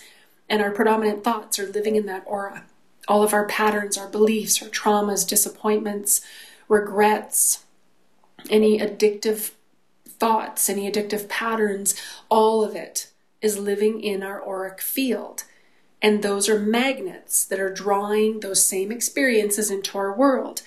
and 0.49 0.61
our 0.61 0.71
predominant 0.71 1.23
thoughts 1.23 1.59
are 1.59 1.67
living 1.67 1.95
in 1.95 2.05
that 2.05 2.23
aura. 2.25 2.63
All 3.07 3.23
of 3.23 3.33
our 3.33 3.47
patterns, 3.47 3.97
our 3.97 4.07
beliefs, 4.07 4.61
our 4.61 4.69
traumas, 4.69 5.27
disappointments, 5.27 6.21
regrets, 6.67 7.63
any 8.49 8.79
addictive 8.79 9.51
thoughts, 10.05 10.69
any 10.69 10.91
addictive 10.91 11.29
patterns, 11.29 11.95
all 12.29 12.63
of 12.63 12.75
it 12.75 13.11
is 13.41 13.57
living 13.57 14.01
in 14.01 14.23
our 14.23 14.45
auric 14.47 14.81
field. 14.81 15.43
And 16.01 16.21
those 16.21 16.47
are 16.47 16.59
magnets 16.59 17.45
that 17.45 17.59
are 17.59 17.73
drawing 17.73 18.39
those 18.39 18.63
same 18.63 18.91
experiences 18.91 19.71
into 19.71 19.97
our 19.97 20.13
world. 20.13 20.61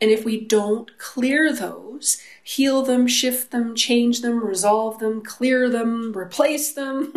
And 0.00 0.10
if 0.10 0.24
we 0.24 0.40
don't 0.40 0.96
clear 0.98 1.52
those, 1.52 2.18
heal 2.42 2.82
them, 2.82 3.06
shift 3.06 3.50
them, 3.50 3.74
change 3.74 4.20
them, 4.20 4.44
resolve 4.44 4.98
them, 5.00 5.22
clear 5.22 5.68
them, 5.68 6.16
replace 6.16 6.72
them, 6.72 7.12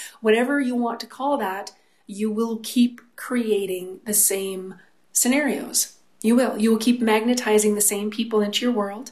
whatever 0.20 0.60
you 0.60 0.74
want 0.74 1.00
to 1.00 1.06
call 1.06 1.36
that, 1.38 1.72
you 2.06 2.30
will 2.30 2.60
keep 2.62 3.00
creating 3.16 4.00
the 4.06 4.14
same 4.14 4.76
scenarios. 5.12 5.98
You 6.22 6.36
will. 6.36 6.56
You 6.56 6.70
will 6.70 6.78
keep 6.78 7.02
magnetizing 7.02 7.74
the 7.74 7.80
same 7.80 8.10
people 8.10 8.40
into 8.40 8.64
your 8.64 8.72
world. 8.72 9.10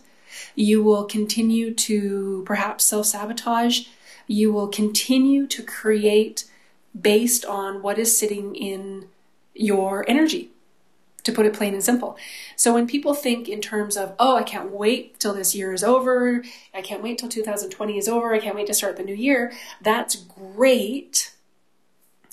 You 0.55 0.83
will 0.83 1.05
continue 1.05 1.75
to 1.75 2.43
perhaps 2.47 2.85
self 2.85 3.07
sabotage. 3.07 3.87
You 4.27 4.53
will 4.53 4.69
continue 4.69 5.47
to 5.49 5.63
create 5.63 6.45
based 6.99 7.45
on 7.45 7.83
what 7.83 7.99
is 7.99 8.17
sitting 8.17 8.55
in 8.55 9.09
your 9.55 10.05
energy, 10.09 10.51
to 11.25 11.33
put 11.33 11.47
it 11.47 11.55
plain 11.55 11.75
and 11.75 11.83
simple. 11.83 12.17
So 12.57 12.75
when 12.75 12.87
people 12.87 13.15
think 13.15 13.49
in 13.49 13.61
terms 13.61 13.97
of, 13.97 14.15
oh, 14.19 14.37
I 14.37 14.43
can't 14.43 14.71
wait 14.71 15.19
till 15.19 15.35
this 15.35 15.55
year 15.55 15.73
is 15.73 15.85
over, 15.85 16.43
I 16.75 16.81
can't 16.83 17.03
wait 17.03 17.19
till 17.19 17.29
2020 17.29 17.99
is 17.99 18.09
over, 18.09 18.33
I 18.35 18.39
can't 18.39 18.55
wait 18.55 18.67
to 18.69 18.75
start 18.75 18.97
the 18.97 19.03
new 19.03 19.15
year, 19.15 19.53
that's 19.81 20.17
great 20.17 21.33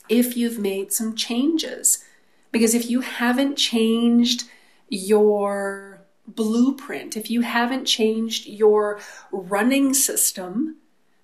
if 0.09 0.37
you've 0.37 0.59
made 0.59 0.93
some 0.93 1.15
changes. 1.15 2.03
Because 2.51 2.73
if 2.73 2.89
you 2.89 3.01
haven't 3.01 3.57
changed 3.57 4.45
your 4.89 6.01
blueprint, 6.27 7.17
if 7.17 7.29
you 7.29 7.41
haven't 7.41 7.85
changed 7.85 8.47
your 8.47 8.99
running 9.31 9.93
system, 9.93 10.77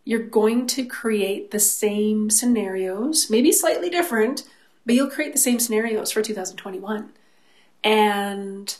you're 0.05 0.19
going 0.19 0.67
to 0.67 0.85
create 0.85 1.51
the 1.51 1.59
same 1.59 2.29
scenarios, 2.29 3.29
maybe 3.29 3.51
slightly 3.51 3.89
different, 3.89 4.43
but 4.85 4.95
you'll 4.95 5.09
create 5.09 5.31
the 5.31 5.39
same 5.39 5.59
scenarios 5.59 6.11
for 6.11 6.21
2021. 6.21 7.11
And 7.83 8.75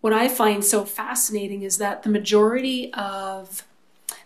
what 0.00 0.12
I 0.12 0.28
find 0.28 0.64
so 0.64 0.84
fascinating 0.84 1.62
is 1.62 1.78
that 1.78 2.02
the 2.02 2.10
majority 2.10 2.92
of 2.92 3.64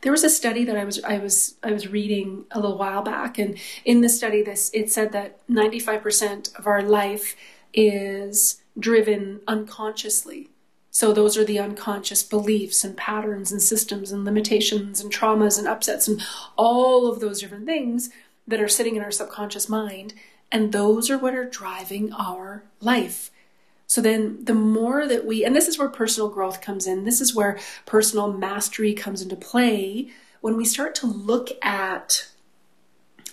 there 0.02 0.12
was 0.12 0.23
a 0.23 0.30
study 0.30 0.64
that 0.64 0.76
I 0.76 0.85
was 0.85 1.02
I 1.02 1.18
was 1.18 1.54
I 1.62 1.73
was 1.73 1.88
reading 1.88 2.44
a 2.50 2.61
little 2.61 2.78
while 2.78 3.02
back 3.02 3.38
and 3.38 3.58
in 3.85 4.00
the 4.00 4.08
study 4.08 4.42
this 4.42 4.70
it 4.73 4.92
said 4.92 5.12
that 5.12 5.47
95% 5.49 6.56
of 6.56 6.66
our 6.66 6.82
life 6.82 7.35
is 7.73 8.61
driven 8.78 9.40
unconsciously 9.49 10.50
so 10.99 11.12
those 11.12 11.37
are 11.37 11.44
the 11.44 11.61
unconscious 11.61 12.25
beliefs 12.25 12.82
and 12.82 12.97
patterns 12.97 13.52
and 13.52 13.62
systems 13.62 14.11
and 14.11 14.25
limitations 14.25 15.00
and 15.00 15.12
traumas 15.12 15.56
and 15.56 15.68
upsets 15.68 16.08
and 16.08 16.20
all 16.56 17.06
of 17.06 17.20
those 17.20 17.40
different 17.40 17.66
things 17.66 18.11
that 18.49 18.61
are 18.61 18.66
sitting 18.66 18.97
in 18.97 19.02
our 19.04 19.12
subconscious 19.12 19.68
mind. 19.68 20.12
And 20.50 20.73
those 20.73 21.08
are 21.08 21.16
what 21.16 21.35
are 21.35 21.44
driving 21.44 22.12
our 22.12 22.64
life. 22.80 23.30
So 23.88 24.02
then 24.02 24.45
the 24.45 24.54
more 24.54 25.07
that 25.09 25.25
we, 25.25 25.45
and 25.45 25.57
this 25.57 25.66
is 25.66 25.78
where 25.78 25.88
personal 25.88 26.28
growth 26.28 26.61
comes 26.61 26.87
in, 26.87 27.04
this 27.04 27.23
is 27.23 27.35
where 27.35 27.59
personal 27.87 28.30
mastery 28.30 28.92
comes 28.92 29.23
into 29.23 29.35
play. 29.35 30.11
When 30.42 30.59
we 30.59 30.66
start 30.66 30.95
to 30.97 31.07
look 31.07 31.49
at 31.62 32.28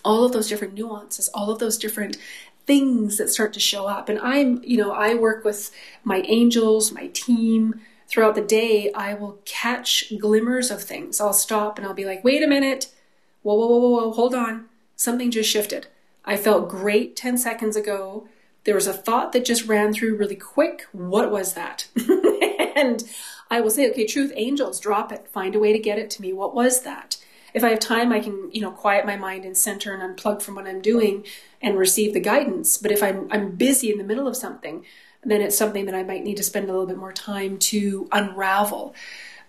all 0.05 0.23
of 0.23 0.31
those 0.31 0.47
different 0.47 0.73
nuances, 0.73 1.27
all 1.33 1.49
of 1.49 1.59
those 1.59 1.77
different 1.77 2.17
things 2.65 3.17
that 3.17 3.29
start 3.29 3.51
to 3.53 3.59
show 3.59 3.85
up. 3.85 4.07
And 4.07 4.17
I'm, 4.19 4.63
you 4.63 4.77
know, 4.77 4.93
I 4.93 5.13
work 5.15 5.43
with 5.43 5.71
my 6.05 6.21
angels, 6.21 6.91
my 6.91 7.07
team. 7.07 7.81
Throughout 8.07 8.35
the 8.35 8.41
day, 8.41 8.91
I 8.93 9.13
will 9.13 9.39
catch 9.45 10.13
glimmers 10.17 10.71
of 10.71 10.81
things. 10.81 11.19
I'll 11.19 11.33
stop 11.33 11.77
and 11.77 11.85
I'll 11.85 11.93
be 11.93 12.05
like, 12.05 12.23
wait 12.23 12.43
a 12.43 12.47
minute. 12.47 12.93
Whoa, 13.41 13.55
whoa, 13.55 13.67
whoa, 13.67 13.89
whoa, 13.89 14.11
hold 14.11 14.33
on. 14.33 14.67
Something 14.95 15.31
just 15.31 15.49
shifted. 15.49 15.87
I 16.23 16.37
felt 16.37 16.69
great 16.69 17.15
10 17.15 17.37
seconds 17.37 17.75
ago. 17.75 18.27
There 18.65 18.75
was 18.75 18.87
a 18.87 18.93
thought 18.93 19.31
that 19.31 19.45
just 19.45 19.67
ran 19.67 19.93
through 19.93 20.17
really 20.17 20.35
quick. 20.35 20.85
What 20.91 21.31
was 21.31 21.53
that? 21.53 21.87
and 22.75 23.03
I 23.49 23.61
will 23.61 23.69
say, 23.69 23.89
okay, 23.91 24.05
truth, 24.05 24.33
angels, 24.35 24.79
drop 24.79 25.11
it. 25.11 25.27
Find 25.29 25.55
a 25.55 25.59
way 25.59 25.71
to 25.71 25.79
get 25.79 25.99
it 25.99 26.09
to 26.11 26.21
me. 26.21 26.33
What 26.33 26.53
was 26.53 26.81
that? 26.81 27.17
if 27.55 27.63
I 27.63 27.69
have 27.69 27.79
time, 27.79 28.11
I 28.11 28.19
can, 28.19 28.49
you 28.51 28.59
know, 28.59 28.69
quiet 28.69 29.05
my 29.05 29.15
mind 29.15 29.45
and 29.45 29.57
center 29.57 29.93
and 29.93 30.03
unplug 30.03 30.41
from 30.41 30.55
what 30.55 30.67
I'm 30.67 30.81
doing 30.81 31.25
and 31.61 31.77
receive 31.77 32.13
the 32.13 32.19
guidance. 32.19 32.77
But 32.77 32.91
if 32.91 33.01
I'm, 33.01 33.29
I'm 33.31 33.51
busy 33.51 33.89
in 33.89 33.97
the 33.97 34.03
middle 34.03 34.27
of 34.27 34.35
something, 34.35 34.83
then 35.23 35.41
it's 35.41 35.57
something 35.57 35.85
that 35.85 35.95
I 35.95 36.03
might 36.03 36.25
need 36.25 36.35
to 36.35 36.43
spend 36.43 36.65
a 36.65 36.73
little 36.73 36.85
bit 36.85 36.97
more 36.97 37.13
time 37.13 37.57
to 37.59 38.09
unravel. 38.11 38.93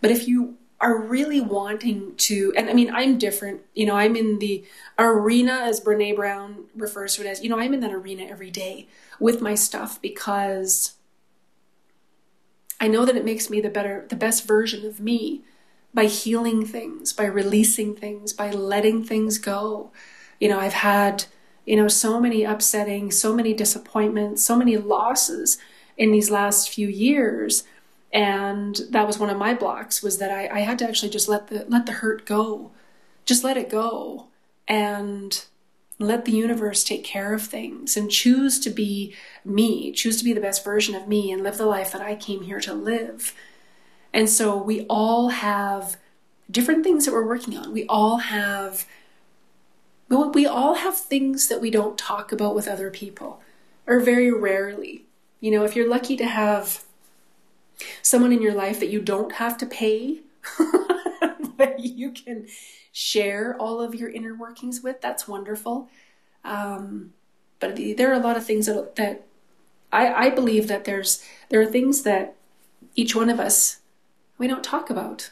But 0.01 0.13
if 0.13 0.29
you 0.29 0.57
are 0.81 0.99
really 0.99 1.41
wanting 1.41 2.15
to, 2.17 2.53
and 2.57 2.69
I 2.69 2.75
mean, 2.75 2.91
I'm 2.93 3.19
different. 3.19 3.63
You 3.75 3.87
know, 3.87 3.97
I'm 3.97 4.15
in 4.15 4.39
the 4.39 4.65
arena, 4.99 5.63
as 5.65 5.81
Brene 5.81 6.17
Brown 6.17 6.65
refers 6.75 7.15
to 7.17 7.23
it 7.23 7.27
as, 7.27 7.43
you 7.43 7.49
know, 7.49 7.59
I'm 7.59 7.73
in 7.73 7.81
that 7.81 7.93
arena 7.93 8.25
every 8.25 8.51
day 8.51 8.87
with 9.19 9.41
my 9.41 9.55
stuff 9.55 10.01
because 10.03 10.93
I 12.79 12.89
know 12.89 13.07
that 13.07 13.17
it 13.17 13.25
makes 13.25 13.49
me 13.49 13.61
the 13.61 13.71
better, 13.71 14.05
the 14.09 14.17
best 14.17 14.47
version 14.47 14.85
of 14.85 15.01
me 15.01 15.43
by 15.95 16.05
healing 16.05 16.67
things, 16.67 17.15
by 17.15 17.25
releasing 17.25 17.97
things, 17.97 18.35
by 18.35 18.51
letting 18.51 19.03
things 19.03 19.39
go. 19.39 19.91
You 20.39 20.51
know, 20.51 20.61
I've 20.61 20.75
had, 20.75 21.25
you 21.65 21.77
know, 21.77 21.89
so 21.89 22.21
many 22.21 22.45
upsetting, 22.45 23.11
so 23.11 23.35
many 23.35 23.55
disappointments, 23.55 24.45
so 24.45 24.57
many 24.57 24.77
losses 24.77 25.57
in 25.97 26.13
these 26.13 26.31
last 26.31 26.69
few 26.69 26.87
years. 26.87 27.65
And 28.13 28.81
that 28.91 29.07
was 29.07 29.19
one 29.19 29.31
of 29.31 29.37
my 29.37 29.55
blocks 29.55 30.03
was 30.03 30.19
that 30.19 30.31
I, 30.31 30.49
I 30.49 30.61
had 30.61 30.79
to 30.79 30.89
actually 30.89 31.11
just 31.11 31.29
let 31.29 31.49
the 31.49 31.67
let 31.69 31.87
the 31.87 31.93
hurt 31.93 32.25
go. 32.25 32.71
Just 33.25 33.45
let 33.45 33.57
it 33.57 33.69
go 33.69 34.29
and 34.69 35.45
let 35.99 36.25
the 36.25 36.33
universe 36.33 36.85
take 36.85 37.05
care 37.05 37.33
of 37.33 37.43
things 37.43 37.97
and 37.97 38.11
choose 38.11 38.61
to 38.61 38.71
be 38.71 39.15
me, 39.45 39.91
choose 39.93 40.19
to 40.19 40.25
be 40.25 40.33
the 40.33 40.41
best 40.41 40.65
version 40.65 40.95
of 40.95 41.09
me 41.09 41.33
and 41.33 41.43
live 41.43 41.57
the 41.57 41.67
life 41.67 41.93
that 41.93 42.03
I 42.03 42.15
came 42.15 42.43
here 42.43 42.61
to 42.61 42.75
live. 42.75 43.35
And 44.13 44.29
so 44.29 44.57
we 44.57 44.87
all 44.89 45.31
have 45.31 45.97
different 46.51 46.85
things 46.85 47.05
that 47.05 47.13
we're 47.13 47.27
working 47.27 47.57
on. 47.57 47.73
We 47.73 47.87
all 47.87 48.19
have 48.19 48.87
we 50.09 50.47
all 50.47 50.75
have 50.75 50.97
things 50.97 51.49
that 51.49 51.61
we 51.61 51.71
don't 51.71 51.99
talk 51.99 52.31
about 52.31 52.55
with 52.55 52.69
other 52.69 52.91
people 52.91 53.41
or 53.87 54.01
very 54.01 54.31
rarely. 54.31 55.05
You 55.41 55.51
know, 55.51 55.65
if 55.65 55.75
you're 55.75 55.89
lucky 55.89 56.17
to 56.17 56.27
have 56.27 56.85
someone 58.03 58.33
in 58.33 58.43
your 58.43 58.55
life 58.55 58.81
that 58.81 58.89
you 58.89 59.01
don't 59.01 59.33
have 59.33 59.57
to 59.59 59.67
pay 59.67 60.21
that 61.59 61.77
you 61.79 62.11
can 62.11 62.47
share 62.93 63.57
all 63.59 63.81
of 63.81 63.95
your 63.95 64.09
inner 64.09 64.35
workings 64.35 64.83
with. 64.83 65.01
That's 65.01 65.29
wonderful. 65.29 65.89
Um, 66.45 67.13
but 67.61 67.77
there 67.97 68.11
are 68.11 68.15
a 68.15 68.21
lot 68.21 68.37
of 68.37 68.45
things 68.45 68.67
that, 68.67 68.97
that 68.97 69.27
I, 69.93 70.27
I 70.27 70.31
believe 70.31 70.69
that 70.69 70.85
there's 70.85 71.23
there 71.49 71.61
are 71.61 71.67
things 71.67 72.03
that 72.03 72.37
each 72.95 73.15
one 73.15 73.31
of 73.31 73.41
us 73.41 73.81
we 74.39 74.47
don't 74.47 74.65
talk 74.65 74.91
about 74.91 75.31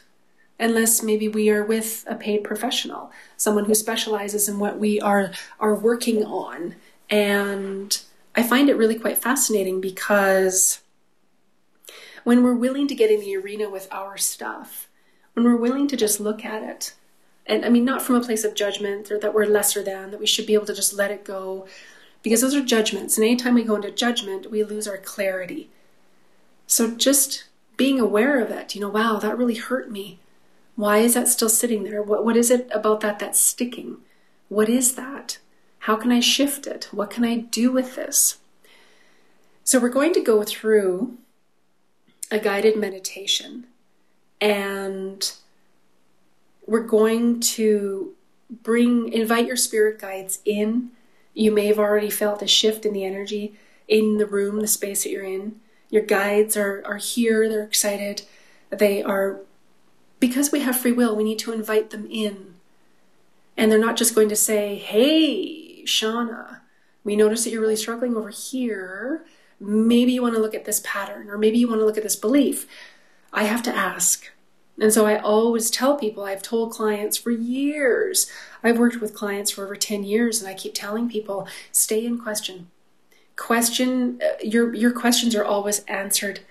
unless 0.59 1.03
maybe 1.03 1.27
we 1.27 1.49
are 1.49 1.63
with 1.63 2.05
a 2.07 2.15
paid 2.15 2.43
professional, 2.43 3.11
someone 3.35 3.65
who 3.65 3.75
specializes 3.75 4.47
in 4.47 4.57
what 4.59 4.79
we 4.79 4.99
are 5.01 5.31
are 5.59 5.75
working 5.75 6.23
on. 6.23 6.75
And 7.09 7.99
I 8.35 8.43
find 8.43 8.69
it 8.69 8.77
really 8.77 8.97
quite 8.97 9.17
fascinating 9.17 9.81
because 9.81 10.81
when 12.25 12.43
we're 12.43 12.55
willing 12.55 12.87
to 12.87 12.95
get 12.95 13.11
in 13.11 13.21
the 13.21 13.37
arena 13.37 13.69
with 13.69 13.87
our 13.91 14.17
stuff, 14.17 14.89
when 15.33 15.45
we're 15.45 15.55
willing 15.55 15.87
to 15.87 15.95
just 15.95 16.19
look 16.19 16.43
at 16.43 16.63
it, 16.63 16.95
and 17.45 17.63
I 17.63 17.69
mean, 17.69 17.85
not 17.85 18.01
from 18.01 18.15
a 18.15 18.21
place 18.21 18.43
of 18.43 18.55
judgment 18.55 19.11
or 19.11 19.19
that 19.19 19.33
we're 19.33 19.45
lesser 19.45 19.83
than, 19.83 20.09
that 20.09 20.19
we 20.19 20.25
should 20.25 20.47
be 20.47 20.55
able 20.55 20.65
to 20.65 20.73
just 20.73 20.95
let 20.95 21.11
it 21.11 21.23
go, 21.23 21.67
because 22.23 22.41
those 22.41 22.55
are 22.55 22.65
judgments. 22.65 23.15
And 23.15 23.25
anytime 23.25 23.53
we 23.53 23.63
go 23.63 23.75
into 23.75 23.91
judgment, 23.91 24.49
we 24.49 24.63
lose 24.63 24.87
our 24.87 24.97
clarity. 24.97 25.69
So 26.65 26.89
just 26.89 27.45
being 27.77 27.99
aware 27.99 28.39
of 28.39 28.49
it, 28.49 28.73
you 28.73 28.81
know, 28.81 28.89
wow, 28.89 29.19
that 29.19 29.37
really 29.37 29.55
hurt 29.55 29.91
me. 29.91 30.17
Why 30.75 30.97
is 30.97 31.13
that 31.13 31.27
still 31.27 31.47
sitting 31.47 31.83
there? 31.83 32.01
What, 32.01 32.25
what 32.25 32.35
is 32.35 32.49
it 32.49 32.67
about 32.73 33.01
that 33.01 33.19
that's 33.19 33.39
sticking? 33.39 33.97
What 34.49 34.67
is 34.67 34.95
that? 34.95 35.37
How 35.79 35.95
can 35.95 36.11
I 36.11 36.21
shift 36.21 36.65
it? 36.65 36.89
What 36.91 37.11
can 37.11 37.23
I 37.23 37.37
do 37.37 37.71
with 37.71 37.95
this? 37.95 38.39
So, 39.63 39.79
we're 39.79 39.89
going 39.89 40.13
to 40.13 40.21
go 40.21 40.43
through 40.43 41.17
a 42.31 42.39
guided 42.39 42.77
meditation 42.77 43.65
and 44.41 45.33
we're 46.65 46.83
going 46.83 47.39
to 47.39 48.13
bring, 48.49 49.11
invite 49.11 49.47
your 49.47 49.55
spirit 49.55 49.99
guides 49.99 50.39
in. 50.45 50.91
You 51.33 51.51
may 51.51 51.67
have 51.67 51.79
already 51.79 52.09
felt 52.09 52.41
a 52.41 52.47
shift 52.47 52.85
in 52.85 52.93
the 52.93 53.05
energy 53.05 53.57
in 53.87 54.17
the 54.17 54.25
room, 54.25 54.59
the 54.61 54.67
space 54.67 55.03
that 55.03 55.11
you're 55.11 55.23
in. 55.23 55.59
Your 55.89 56.03
guides 56.03 56.57
are, 56.57 56.83
are 56.85 56.97
here, 56.97 57.47
they're 57.47 57.63
excited. 57.63 58.23
They 58.69 59.03
are 59.03 59.41
because 60.19 60.51
we 60.51 60.61
have 60.61 60.79
free 60.79 60.91
will, 60.91 61.15
we 61.15 61.23
need 61.23 61.39
to 61.39 61.51
invite 61.51 61.91
them 61.91 62.07
in. 62.09 62.55
And 63.57 63.71
they're 63.71 63.79
not 63.79 63.97
just 63.97 64.15
going 64.15 64.29
to 64.29 64.35
say, 64.35 64.75
Hey, 64.75 65.83
Shauna, 65.85 66.61
we 67.03 67.15
notice 67.15 67.43
that 67.43 67.51
you're 67.51 67.61
really 67.61 67.75
struggling 67.75 68.15
over 68.15 68.29
here. 68.29 69.25
Maybe 69.59 70.11
you 70.11 70.21
want 70.21 70.35
to 70.35 70.41
look 70.41 70.53
at 70.53 70.65
this 70.65 70.81
pattern, 70.83 71.29
or 71.29 71.37
maybe 71.37 71.57
you 71.57 71.67
want 71.67 71.81
to 71.81 71.85
look 71.85 71.97
at 71.97 72.03
this 72.03 72.15
belief. 72.15 72.67
I 73.33 73.43
have 73.43 73.63
to 73.63 73.75
ask. 73.75 74.31
And 74.79 74.91
so 74.91 75.05
I 75.05 75.17
always 75.17 75.71
tell 75.71 75.97
people, 75.97 76.23
I've 76.23 76.41
told 76.41 76.71
clients 76.71 77.15
for 77.15 77.31
years, 77.31 78.29
I've 78.63 78.77
worked 78.77 78.99
with 78.99 79.15
clients 79.15 79.51
for 79.51 79.63
over 79.63 79.75
10 79.75 80.03
years, 80.03 80.41
and 80.41 80.49
I 80.49 80.53
keep 80.53 80.73
telling 80.73 81.09
people, 81.09 81.47
stay 81.71 82.05
in 82.05 82.19
question. 82.19 82.69
Question, 83.37 84.19
uh, 84.21 84.35
your, 84.43 84.73
your 84.73 84.91
questions 84.91 85.35
are 85.35 85.45
always 85.45 85.79
answered 85.85 86.41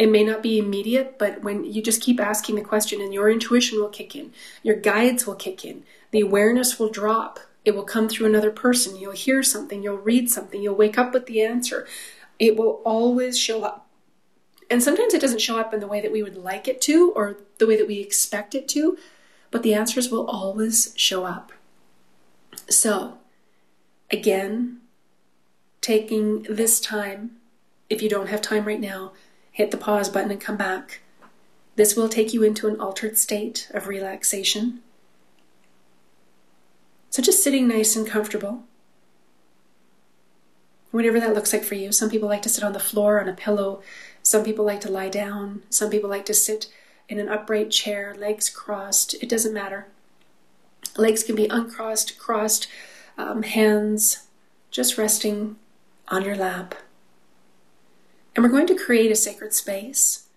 it 0.00 0.10
may 0.10 0.24
not 0.24 0.42
be 0.42 0.58
immediate, 0.58 1.18
but 1.18 1.42
when 1.42 1.62
you 1.62 1.82
just 1.82 2.00
keep 2.00 2.18
asking 2.18 2.54
the 2.54 2.62
question 2.62 3.02
and 3.02 3.12
your 3.12 3.28
intuition 3.28 3.78
will 3.78 3.90
kick 3.90 4.16
in, 4.16 4.32
your 4.62 4.76
guides 4.76 5.26
will 5.26 5.34
kick 5.34 5.62
in, 5.62 5.82
the 6.10 6.22
awareness 6.22 6.78
will 6.78 6.88
drop. 6.88 7.38
It 7.66 7.74
will 7.74 7.84
come 7.84 8.08
through 8.08 8.26
another 8.26 8.50
person. 8.50 8.96
You'll 8.96 9.12
hear 9.12 9.42
something, 9.42 9.82
you'll 9.82 9.98
read 9.98 10.30
something, 10.30 10.62
you'll 10.62 10.74
wake 10.74 10.96
up 10.96 11.12
with 11.12 11.26
the 11.26 11.42
answer. 11.42 11.86
It 12.40 12.56
will 12.56 12.80
always 12.84 13.38
show 13.38 13.62
up. 13.62 13.86
And 14.70 14.82
sometimes 14.82 15.14
it 15.14 15.20
doesn't 15.20 15.40
show 15.42 15.58
up 15.58 15.74
in 15.74 15.80
the 15.80 15.86
way 15.86 16.00
that 16.00 16.10
we 16.10 16.22
would 16.22 16.36
like 16.36 16.66
it 16.66 16.80
to 16.82 17.12
or 17.14 17.36
the 17.58 17.66
way 17.66 17.76
that 17.76 17.86
we 17.86 18.00
expect 18.00 18.54
it 18.54 18.66
to, 18.68 18.96
but 19.50 19.62
the 19.62 19.74
answers 19.74 20.10
will 20.10 20.26
always 20.26 20.94
show 20.96 21.24
up. 21.24 21.52
So, 22.68 23.18
again, 24.10 24.80
taking 25.80 26.44
this 26.44 26.80
time, 26.80 27.32
if 27.90 28.00
you 28.00 28.08
don't 28.08 28.28
have 28.28 28.40
time 28.40 28.64
right 28.64 28.80
now, 28.80 29.12
hit 29.52 29.70
the 29.70 29.76
pause 29.76 30.08
button 30.08 30.30
and 30.30 30.40
come 30.40 30.56
back. 30.56 31.00
This 31.76 31.96
will 31.96 32.08
take 32.08 32.32
you 32.32 32.42
into 32.42 32.68
an 32.68 32.80
altered 32.80 33.18
state 33.18 33.68
of 33.72 33.86
relaxation. 33.86 34.80
So 37.10 37.20
just 37.22 37.42
sitting 37.42 37.66
nice 37.66 37.96
and 37.96 38.06
comfortable. 38.06 38.64
Whatever 40.90 41.20
that 41.20 41.34
looks 41.34 41.52
like 41.52 41.64
for 41.64 41.76
you. 41.76 41.92
Some 41.92 42.10
people 42.10 42.28
like 42.28 42.42
to 42.42 42.48
sit 42.48 42.64
on 42.64 42.72
the 42.72 42.80
floor 42.80 43.20
on 43.20 43.28
a 43.28 43.32
pillow. 43.32 43.82
Some 44.22 44.44
people 44.44 44.64
like 44.64 44.80
to 44.82 44.90
lie 44.90 45.08
down. 45.08 45.62
Some 45.70 45.90
people 45.90 46.10
like 46.10 46.26
to 46.26 46.34
sit 46.34 46.66
in 47.08 47.18
an 47.18 47.28
upright 47.28 47.70
chair, 47.70 48.14
legs 48.16 48.48
crossed. 48.48 49.14
It 49.14 49.28
doesn't 49.28 49.52
matter. 49.52 49.88
Legs 50.96 51.24
can 51.24 51.34
be 51.34 51.46
uncrossed, 51.48 52.18
crossed, 52.18 52.68
um, 53.18 53.42
hands 53.42 54.28
just 54.70 54.96
resting 54.96 55.56
on 56.08 56.24
your 56.24 56.36
lap. 56.36 56.76
And 58.34 58.44
we're 58.44 58.50
going 58.50 58.68
to 58.68 58.76
create 58.76 59.10
a 59.10 59.16
sacred 59.16 59.52
space. 59.52 60.28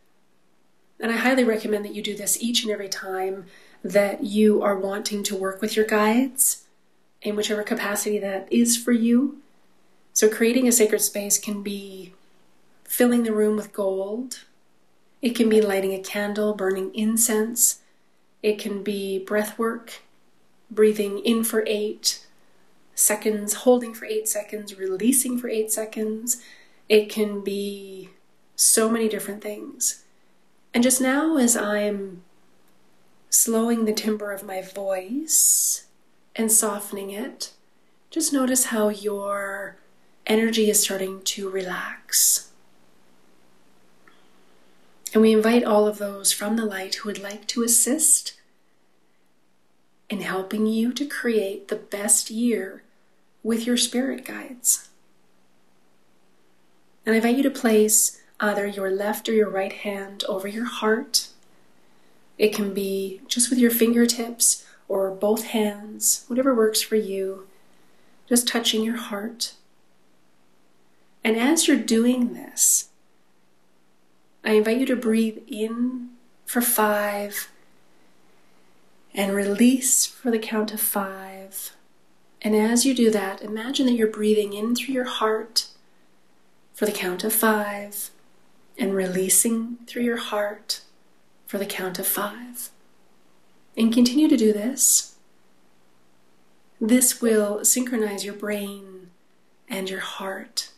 And 1.00 1.12
I 1.12 1.18
highly 1.18 1.44
recommend 1.44 1.86
that 1.86 1.94
you 1.94 2.02
do 2.02 2.16
this 2.16 2.42
each 2.42 2.64
and 2.64 2.72
every 2.72 2.90
time 2.90 3.46
that 3.84 4.24
you 4.24 4.64
are 4.64 4.78
wanting 4.78 5.24
to 5.24 5.36
work 5.36 5.62
with 5.62 5.76
your 5.76 5.86
guides 5.86 6.66
in 7.22 7.36
whichever 7.36 7.64
capacity 7.64 8.18
that 8.20 8.52
is 8.52 8.78
for 8.78 8.92
you. 8.92 9.43
So, 10.14 10.30
creating 10.30 10.68
a 10.68 10.72
sacred 10.72 11.02
space 11.02 11.40
can 11.40 11.64
be 11.64 12.14
filling 12.84 13.24
the 13.24 13.34
room 13.34 13.56
with 13.56 13.74
gold, 13.74 14.44
it 15.22 15.36
can 15.36 15.50
be 15.50 15.62
lighting 15.62 15.94
a 15.94 16.00
candle, 16.00 16.54
burning 16.54 16.94
incense, 16.94 17.82
it 18.44 18.60
can 18.60 18.84
be 18.84 19.18
breath 19.18 19.58
work, 19.58 20.02
breathing 20.70 21.20
in 21.20 21.44
for 21.44 21.64
eight 21.66 22.26
seconds, 22.94 23.54
holding 23.54 23.94
for 23.94 24.06
eight 24.06 24.28
seconds, 24.28 24.78
releasing 24.78 25.40
for 25.40 25.50
eight 25.50 25.72
seconds. 25.72 26.42
It 26.90 27.10
can 27.10 27.42
be 27.42 28.10
so 28.56 28.90
many 28.90 29.10
different 29.10 29.42
things. 29.42 30.04
And 30.74 30.84
just 30.84 31.02
now, 31.02 31.38
as 31.38 31.56
I'm 31.56 32.24
slowing 33.30 33.86
the 33.86 33.94
timbre 33.94 34.32
of 34.32 34.44
my 34.44 34.62
voice 34.62 35.88
and 36.36 36.52
softening 36.52 37.10
it, 37.10 37.54
just 38.12 38.34
notice 38.34 38.66
how 38.66 38.90
your 38.90 39.78
energy 40.26 40.70
is 40.70 40.82
starting 40.82 41.22
to 41.24 41.50
relax. 41.50 42.52
And 45.14 45.22
we 45.22 45.34
invite 45.34 45.64
all 45.64 45.88
of 45.88 46.00
those 46.00 46.32
from 46.32 46.56
the 46.56 46.66
light 46.66 46.96
who 46.96 47.10
would 47.10 47.22
like 47.22 47.48
to 47.48 47.64
assist 47.64 48.34
in 50.10 50.22
helping 50.22 50.66
you 50.66 50.92
to 50.94 51.06
create 51.06 51.68
the 51.68 51.76
best 51.76 52.30
year 52.30 52.84
with 53.44 53.68
your 53.68 53.78
spirit 53.78 54.26
guides. 54.26 54.90
And 57.06 57.14
I 57.14 57.18
invite 57.18 57.38
you 57.38 57.44
to 57.44 57.52
place 57.52 58.22
either 58.40 58.66
your 58.66 58.90
left 58.90 59.30
or 59.30 59.34
your 59.34 59.50
right 59.50 59.74
hand 59.74 60.24
over 60.28 60.48
your 60.48 60.66
heart. 60.66 61.28
It 62.38 62.54
can 62.54 62.74
be 62.74 63.22
just 63.28 63.50
with 63.50 63.60
your 63.60 63.72
fingertips 63.72 64.66
or 64.88 65.12
both 65.12 65.46
hands, 65.46 66.26
whatever 66.28 66.56
works 66.56 66.82
for 66.82 66.96
you, 66.96 67.48
just 68.28 68.48
touching 68.48 68.84
your 68.84 68.98
heart. 68.98 69.54
And 71.24 71.38
as 71.38 71.68
you're 71.68 71.78
doing 71.78 72.34
this, 72.34 72.90
I 74.44 74.54
invite 74.54 74.80
you 74.80 74.86
to 74.88 74.96
breathe 74.96 75.40
in 75.48 76.10
for 76.46 76.62
five 76.62 77.50
and 79.14 79.34
release 79.34 80.06
for 80.06 80.32
the 80.32 80.40
count 80.40 80.74
of 80.74 80.82
five. 80.82 81.72
And 82.42 82.56
as 82.56 82.86
you 82.86 82.94
do 82.94 83.10
that, 83.12 83.42
imagine 83.42 83.86
that 83.86 83.94
you're 83.94 84.08
breathing 84.08 84.54
in 84.54 84.76
through 84.76 84.94
your 84.94 85.06
heart 85.06 85.68
for 86.74 86.86
the 86.86 86.92
count 86.92 87.24
of 87.24 87.32
five 87.32 88.10
and 88.78 88.94
releasing 88.94 89.78
through 89.88 90.04
your 90.04 90.18
heart 90.18 90.82
for 91.46 91.58
the 91.58 91.66
count 91.66 92.00
of 92.00 92.08
five. 92.08 92.70
And 93.78 93.94
continue 93.94 94.28
to 94.28 94.36
do 94.36 94.52
this. 94.52 95.16
This 96.82 97.22
will 97.22 97.64
synchronize 97.64 98.26
your 98.26 98.34
brain 98.34 99.12
and 99.70 99.90
your 99.90 100.02
heart, 100.02 100.73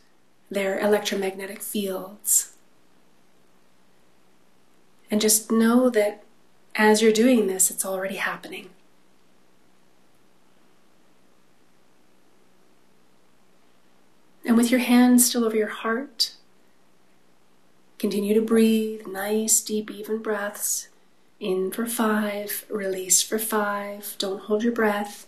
their 0.50 0.78
electromagnetic 0.78 1.62
fields. 1.62 2.52
And 5.10 5.20
just 5.20 5.50
know 5.50 5.88
that 5.90 6.22
as 6.74 7.00
you're 7.00 7.12
doing 7.12 7.46
this, 7.46 7.70
it's 7.70 7.84
already 7.84 8.16
happening. 8.16 8.70
And 14.44 14.56
with 14.56 14.70
your 14.70 14.80
hands 14.80 15.26
still 15.26 15.44
over 15.44 15.56
your 15.56 15.68
heart, 15.68 16.34
continue 17.98 18.34
to 18.34 18.40
breathe 18.40 19.06
nice, 19.06 19.60
deep, 19.60 19.90
even 19.90 20.22
breaths. 20.22 20.88
In 21.40 21.70
for 21.70 21.86
five, 21.86 22.64
release 22.70 23.22
for 23.22 23.38
five. 23.38 24.14
Don't 24.18 24.42
hold 24.42 24.62
your 24.62 24.72
breath. 24.72 25.26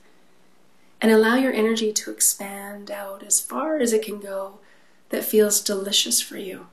And 1.01 1.11
allow 1.13 1.37
your 1.37 1.53
energy 1.53 1.93
to 1.93 2.11
expand 2.11 2.91
out 2.91 3.23
as 3.23 3.41
far 3.41 3.79
as 3.79 3.93
it 3.93 4.05
can 4.05 4.21
go 4.21 4.59
that 5.11 5.25
feels 5.25 5.61
delicious 5.61 6.21
for 6.21 6.37
you. 6.37 6.67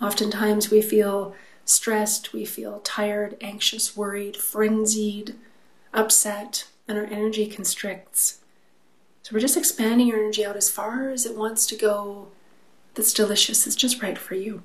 Oftentimes 0.00 0.70
we 0.70 0.82
feel 0.82 1.34
stressed, 1.64 2.32
we 2.32 2.44
feel 2.44 2.80
tired, 2.80 3.36
anxious, 3.40 3.96
worried, 3.96 4.36
frenzied, 4.36 5.34
upset, 5.92 6.66
and 6.86 6.98
our 6.98 7.04
energy 7.04 7.46
constricts. 7.46 8.40
So 9.22 9.30
we're 9.32 9.40
just 9.40 9.56
expanding 9.56 10.12
our 10.12 10.18
energy 10.18 10.44
out 10.44 10.56
as 10.56 10.70
far 10.70 11.08
as 11.08 11.24
it 11.24 11.36
wants 11.36 11.66
to 11.66 11.76
go. 11.76 12.28
That's 12.94 13.14
delicious, 13.14 13.66
it's 13.66 13.76
just 13.76 14.02
right 14.02 14.18
for 14.18 14.34
you. 14.34 14.62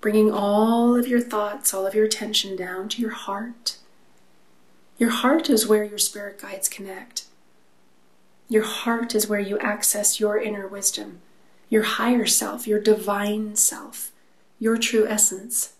Bringing 0.00 0.32
all 0.32 0.96
of 0.96 1.08
your 1.08 1.20
thoughts, 1.20 1.74
all 1.74 1.86
of 1.86 1.94
your 1.94 2.06
attention 2.06 2.56
down 2.56 2.88
to 2.90 3.02
your 3.02 3.10
heart. 3.10 3.76
Your 4.98 5.10
heart 5.10 5.50
is 5.50 5.66
where 5.66 5.84
your 5.84 5.98
spirit 5.98 6.40
guides 6.40 6.68
connect. 6.68 7.24
Your 8.48 8.62
heart 8.62 9.14
is 9.14 9.28
where 9.28 9.40
you 9.40 9.58
access 9.58 10.20
your 10.20 10.38
inner 10.38 10.68
wisdom, 10.68 11.20
your 11.68 11.82
higher 11.82 12.26
self, 12.26 12.66
your 12.66 12.80
divine 12.80 13.56
self, 13.56 14.12
your 14.58 14.76
true 14.76 15.06
essence 15.06 15.74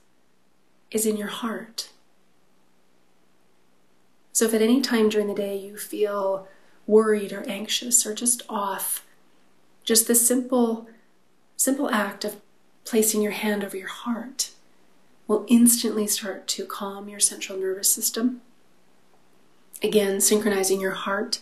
is 0.91 1.07
in 1.07 1.17
your 1.17 1.29
heart. 1.29 1.91
So 4.33 4.45
if 4.45 4.55
at 4.55 4.63
any 4.63 4.81
time 4.81 5.09
during 5.09 5.29
the 5.29 5.35
day 5.35 5.57
you 5.57 5.79
feel 5.79 6.47
worried 6.87 7.33
or 7.33 7.49
anxious 7.49 8.05
or 8.05 8.15
just 8.15 8.43
off, 8.49 9.07
just 9.85 10.07
the 10.09 10.15
simple 10.15 10.89
simple 11.57 11.89
act 11.91 12.25
of 12.25 12.37
placing 12.85 13.23
your 13.23 13.33
hand 13.33 13.65
over 13.65 13.77
your 13.77 13.89
heart 13.89 14.51
will 15.27 15.47
instantly 15.49 16.07
start 16.07 16.47
to 16.47 16.67
calm 16.67 17.09
your 17.09 17.19
central 17.19 17.59
nervous 17.59 17.91
system. 17.91 18.43
Again, 19.83 20.21
synchronizing 20.21 20.81
your 20.81 20.93
heart 20.93 21.41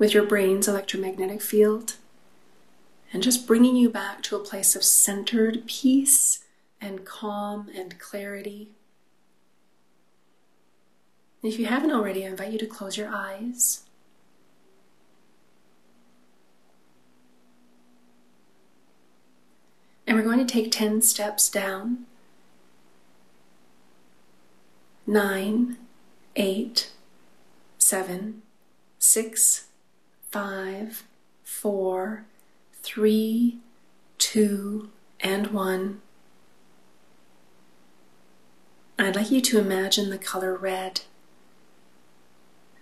with 0.00 0.14
your 0.14 0.24
brain's 0.24 0.66
electromagnetic 0.66 1.42
field 1.42 1.96
and 3.12 3.22
just 3.22 3.46
bringing 3.46 3.76
you 3.76 3.90
back 3.90 4.22
to 4.22 4.34
a 4.34 4.42
place 4.42 4.74
of 4.74 4.82
centered 4.82 5.66
peace 5.66 6.42
and 6.80 7.04
calm 7.04 7.68
and 7.76 7.98
clarity. 7.98 8.70
If 11.42 11.58
you 11.58 11.66
haven't 11.66 11.90
already, 11.90 12.24
I 12.24 12.30
invite 12.30 12.52
you 12.52 12.58
to 12.60 12.66
close 12.66 12.96
your 12.96 13.10
eyes. 13.14 13.82
And 20.06 20.16
we're 20.16 20.24
going 20.24 20.44
to 20.44 20.50
take 20.50 20.72
10 20.72 21.02
steps 21.02 21.50
down. 21.50 22.06
Nine, 25.06 25.76
eight, 26.36 26.90
seven, 27.76 28.40
six, 28.98 29.66
five, 30.30 31.04
four, 31.42 32.24
three, 32.82 33.58
two, 34.18 34.90
and 35.20 35.48
one. 35.48 36.00
I'd 38.98 39.16
like 39.16 39.30
you 39.30 39.40
to 39.40 39.58
imagine 39.58 40.10
the 40.10 40.18
color 40.18 40.54
red. 40.54 41.02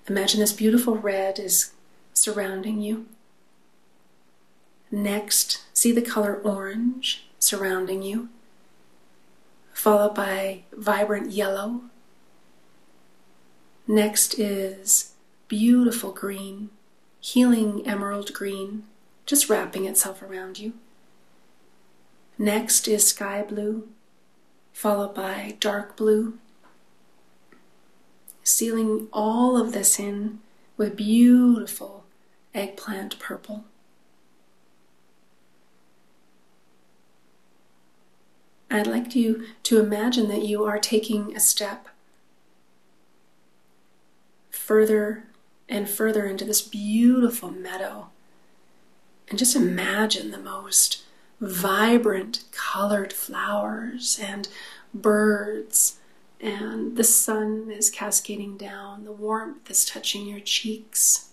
Imagine 0.09 0.41
this 0.41 0.53
beautiful 0.53 0.97
red 0.97 1.39
is 1.39 1.73
surrounding 2.13 2.81
you. 2.81 3.07
Next, 4.91 5.65
see 5.73 5.93
the 5.93 6.03
color 6.03 6.41
orange 6.43 7.27
surrounding 7.39 8.03
you, 8.03 8.29
followed 9.73 10.15
by 10.15 10.63
vibrant 10.73 11.31
yellow. 11.31 11.83
Next 13.87 14.39
is 14.39 15.13
beautiful 15.47 16.11
green, 16.11 16.71
healing 17.33 17.87
emerald 17.87 18.33
green, 18.33 18.85
just 19.27 19.51
wrapping 19.51 19.85
itself 19.85 20.23
around 20.23 20.59
you. 20.59 20.73
Next 22.39 22.89
is 22.89 23.07
sky 23.07 23.43
blue, 23.43 23.89
followed 24.73 25.15
by 25.15 25.57
dark 25.61 25.95
blue, 25.95 26.39
sealing 28.43 29.09
all 29.13 29.61
of 29.61 29.73
this 29.73 29.99
in 29.99 30.39
with 30.79 30.97
beautiful 30.97 32.05
eggplant 32.55 33.19
purple. 33.19 33.65
I'd 38.71 38.87
like 38.87 39.15
you 39.15 39.45
to 39.65 39.81
imagine 39.81 40.29
that 40.29 40.47
you 40.47 40.65
are 40.65 40.79
taking 40.79 41.37
a 41.37 41.41
step 41.41 41.89
further 44.51 45.28
and 45.69 45.89
further 45.89 46.27
into 46.27 46.45
this 46.45 46.63
beautiful 46.63 47.51
meadow. 47.51 48.09
And 49.29 49.39
just 49.39 49.57
imagine 49.57 50.31
the 50.31 50.39
most 50.39 51.03
vibrant 51.41 52.45
colored 52.53 53.13
flowers 53.13 54.19
and 54.23 54.49
birds 54.95 55.99
and 56.41 56.97
the 56.97 57.05
sun 57.05 57.71
is 57.71 57.91
cascading 57.91 58.57
down, 58.57 59.05
the 59.05 59.13
warmth 59.13 59.71
is 59.71 59.85
touching 59.85 60.27
your 60.27 60.41
cheeks. 60.41 61.31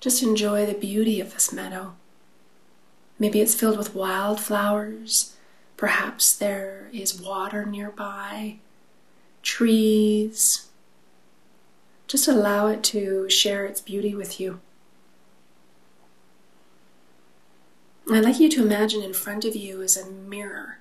Just 0.00 0.22
enjoy 0.22 0.64
the 0.64 0.74
beauty 0.74 1.20
of 1.20 1.34
this 1.34 1.52
meadow. 1.52 1.94
Maybe 3.18 3.40
it's 3.40 3.54
filled 3.54 3.78
with 3.78 3.94
wildflowers. 3.94 5.36
Perhaps 5.76 6.34
there 6.36 6.88
is 6.92 7.20
water 7.20 7.66
nearby, 7.66 8.56
trees. 9.42 10.68
Just 12.06 12.28
allow 12.28 12.68
it 12.68 12.82
to 12.84 13.28
share 13.28 13.64
its 13.64 13.80
beauty 13.80 14.14
with 14.14 14.40
you. 14.40 14.60
I'd 18.10 18.24
like 18.24 18.38
you 18.38 18.48
to 18.50 18.62
imagine 18.62 19.02
in 19.02 19.12
front 19.12 19.44
of 19.44 19.56
you 19.56 19.80
is 19.80 19.96
a 19.96 20.08
mirror 20.08 20.78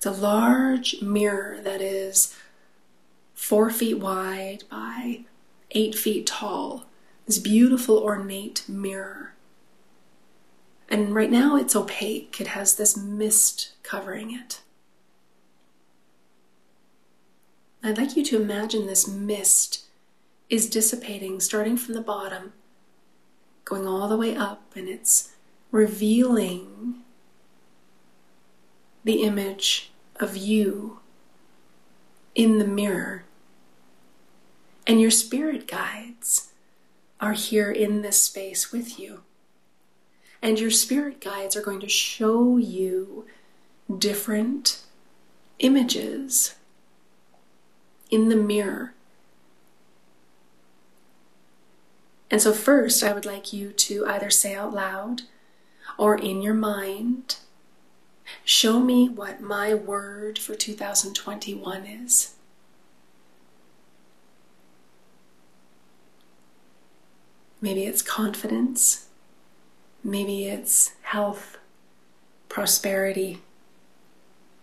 it's 0.00 0.06
a 0.06 0.12
large 0.12 1.02
mirror 1.02 1.58
that 1.60 1.82
is 1.82 2.34
four 3.34 3.68
feet 3.68 3.98
wide 3.98 4.64
by 4.70 5.26
eight 5.72 5.94
feet 5.94 6.26
tall. 6.26 6.86
This 7.26 7.36
beautiful 7.36 7.98
ornate 7.98 8.66
mirror. 8.66 9.34
And 10.88 11.14
right 11.14 11.30
now 11.30 11.54
it's 11.56 11.76
opaque, 11.76 12.40
it 12.40 12.46
has 12.46 12.76
this 12.76 12.96
mist 12.96 13.72
covering 13.82 14.32
it. 14.32 14.62
I'd 17.82 17.96
like 17.96 18.14
you 18.16 18.24
to 18.24 18.40
imagine 18.40 18.86
this 18.86 19.08
mist 19.08 19.86
is 20.50 20.68
dissipating 20.68 21.40
starting 21.40 21.78
from 21.78 21.94
the 21.94 22.02
bottom, 22.02 22.52
going 23.64 23.86
all 23.86 24.06
the 24.06 24.16
way 24.16 24.36
up, 24.36 24.72
and 24.76 24.88
it's 24.88 25.32
revealing 25.70 26.96
the 29.04 29.22
image 29.22 29.92
of 30.16 30.36
you 30.36 31.00
in 32.34 32.58
the 32.58 32.66
mirror. 32.66 33.24
And 34.86 35.00
your 35.00 35.10
spirit 35.10 35.66
guides 35.66 36.52
are 37.18 37.32
here 37.32 37.70
in 37.70 38.02
this 38.02 38.20
space 38.20 38.72
with 38.72 38.98
you. 38.98 39.22
And 40.42 40.58
your 40.58 40.70
spirit 40.70 41.20
guides 41.20 41.56
are 41.56 41.62
going 41.62 41.80
to 41.80 41.88
show 41.88 42.58
you 42.58 43.26
different 43.98 44.82
images 45.58 46.56
in 48.10 48.28
the 48.28 48.36
mirror. 48.36 48.94
And 52.30 52.40
so, 52.40 52.52
first, 52.52 53.02
I 53.02 53.12
would 53.12 53.26
like 53.26 53.52
you 53.52 53.72
to 53.72 54.06
either 54.06 54.30
say 54.30 54.54
out 54.54 54.72
loud 54.72 55.22
or 55.98 56.16
in 56.16 56.42
your 56.42 56.54
mind 56.54 57.36
Show 58.44 58.80
me 58.80 59.08
what 59.08 59.40
my 59.40 59.74
word 59.74 60.38
for 60.38 60.54
2021 60.54 61.84
is. 61.86 62.34
Maybe 67.60 67.84
it's 67.84 68.02
confidence. 68.02 69.08
Maybe 70.02 70.46
it's 70.46 70.92
health, 71.02 71.58
prosperity, 72.48 73.42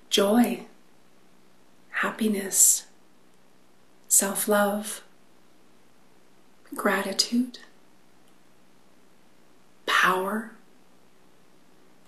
joy, 0.10 0.66
happiness, 1.92 2.87
self 4.18 4.48
love, 4.48 5.04
gratitude, 6.74 7.60
power. 9.86 10.54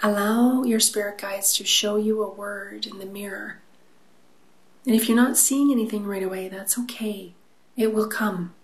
Allow 0.01 0.63
your 0.63 0.79
spirit 0.79 1.19
guides 1.19 1.55
to 1.57 1.63
show 1.63 1.97
you 1.97 2.23
a 2.23 2.33
word 2.33 2.87
in 2.87 2.97
the 2.97 3.05
mirror. 3.05 3.59
And 4.87 4.95
if 4.95 5.07
you're 5.07 5.15
not 5.15 5.37
seeing 5.37 5.71
anything 5.71 6.03
right 6.03 6.23
away, 6.23 6.47
that's 6.47 6.79
okay. 6.79 7.33
It 7.77 7.93
will 7.93 8.07
come. 8.07 8.55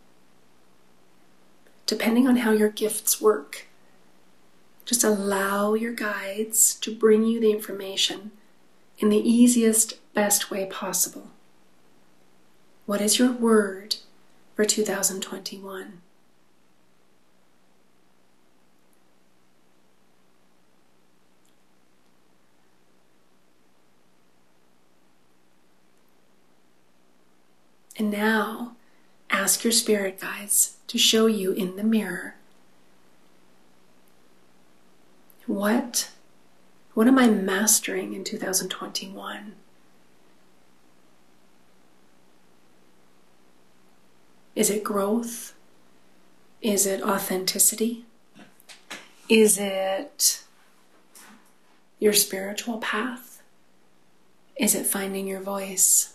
Depending 1.85 2.27
on 2.27 2.37
how 2.37 2.51
your 2.51 2.69
gifts 2.69 3.21
work, 3.21 3.67
just 4.85 5.03
allow 5.03 5.75
your 5.75 5.93
guides 5.93 6.73
to 6.79 6.95
bring 6.95 7.25
you 7.25 7.39
the 7.39 7.51
information 7.51 8.31
in 8.97 9.09
the 9.09 9.19
easiest, 9.19 9.99
best 10.15 10.49
way 10.49 10.65
possible. 10.65 11.29
What 12.85 13.01
is 13.01 13.17
your 13.17 13.31
word 13.31 13.95
for 14.55 14.63
2021? 14.63 16.01
And 27.97 28.11
now 28.11 28.75
ask 29.29 29.63
your 29.63 29.71
spirit 29.71 30.19
guides 30.19 30.77
to 30.87 30.97
show 30.97 31.25
you 31.25 31.53
in 31.53 31.77
the 31.77 31.83
mirror 31.83 32.35
what 35.47 36.11
what 36.93 37.07
am 37.07 37.19
I 37.19 37.27
mastering 37.27 38.13
in 38.13 38.23
2021? 38.23 39.55
Is 44.55 44.69
it 44.69 44.83
growth? 44.83 45.53
Is 46.61 46.85
it 46.85 47.03
authenticity? 47.03 48.05
Is 49.27 49.57
it 49.57 50.43
your 51.99 52.13
spiritual 52.13 52.77
path? 52.77 53.41
Is 54.55 54.73
it 54.73 54.85
finding 54.85 55.27
your 55.27 55.41
voice? 55.41 56.13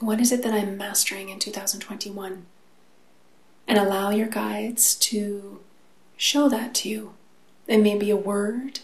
What 0.00 0.20
is 0.20 0.32
it 0.32 0.42
that 0.42 0.54
I'm 0.54 0.76
mastering 0.76 1.28
in 1.28 1.38
2021? 1.38 2.46
And 3.68 3.78
allow 3.78 4.10
your 4.10 4.28
guides 4.28 4.94
to 4.96 5.60
show 6.16 6.48
that 6.48 6.74
to 6.76 6.88
you. 6.88 7.14
It 7.66 7.78
may 7.78 7.98
be 7.98 8.10
a 8.10 8.16
word, 8.16 8.80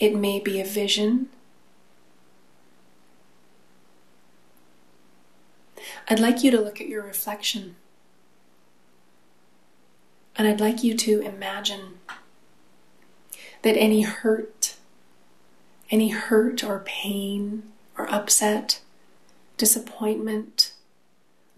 it 0.00 0.16
may 0.16 0.40
be 0.40 0.58
a 0.60 0.64
vision. 0.64 1.28
I'd 6.08 6.18
like 6.18 6.42
you 6.42 6.50
to 6.50 6.60
look 6.60 6.80
at 6.80 6.88
your 6.88 7.02
reflection. 7.02 7.76
And 10.36 10.48
I'd 10.48 10.58
like 10.58 10.82
you 10.82 10.96
to 10.96 11.20
imagine 11.20 11.98
that 13.60 13.76
any 13.76 14.00
hurt, 14.00 14.76
any 15.90 16.08
hurt 16.08 16.64
or 16.64 16.78
pain 16.80 17.64
or 17.98 18.10
upset, 18.10 18.80
disappointment, 19.58 20.72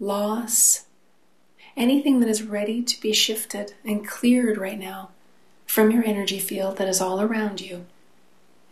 loss, 0.01 0.85
anything 1.77 2.19
that 2.19 2.27
is 2.27 2.43
ready 2.43 2.83
to 2.83 2.99
be 2.99 3.13
shifted 3.13 3.73
and 3.85 4.05
cleared 4.05 4.57
right 4.57 4.77
now 4.77 5.11
from 5.65 5.91
your 5.91 6.03
energy 6.03 6.39
field 6.39 6.75
that 6.77 6.89
is 6.89 6.99
all 6.99 7.21
around 7.21 7.61
you 7.61 7.85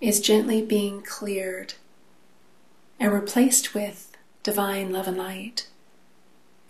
is 0.02 0.20
gently 0.20 0.64
being 0.64 1.04
cleared 1.04 1.76
and 3.00 3.14
replaced 3.14 3.76
with 3.76 4.12
divine 4.42 4.92
love 4.92 5.08
and 5.08 5.18
light. 5.18 5.68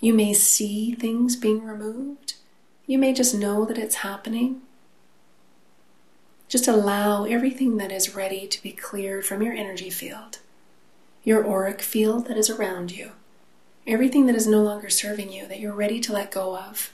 You 0.02 0.14
may 0.14 0.34
see 0.34 0.94
things 0.94 1.38
being 1.38 1.64
removed. 1.64 2.36
You 2.86 2.98
may 2.98 3.14
just 3.14 3.34
know 3.34 3.64
that 3.66 3.78
it's 3.78 3.96
happening. 3.96 4.62
Just 6.50 6.68
allow 6.68 7.24
everything 7.24 7.78
that 7.78 7.92
is 7.92 8.14
ready 8.14 8.46
to 8.48 8.62
be 8.62 8.74
cleared 8.74 9.26
from 9.26 9.42
your 9.42 9.54
energy 9.54 9.90
field, 9.90 10.40
your 11.24 11.48
auric 11.48 11.82
field 11.82 12.28
that 12.28 12.36
is 12.36 12.50
around 12.50 12.92
you, 12.92 13.12
everything 13.88 14.26
that 14.26 14.36
is 14.36 14.48
no 14.48 14.62
longer 14.62 14.90
serving 14.90 15.32
you, 15.32 15.48
that 15.48 15.62
you're 15.62 15.72
ready 15.72 16.02
to 16.02 16.12
let 16.12 16.32
go 16.32 16.58
of, 16.58 16.92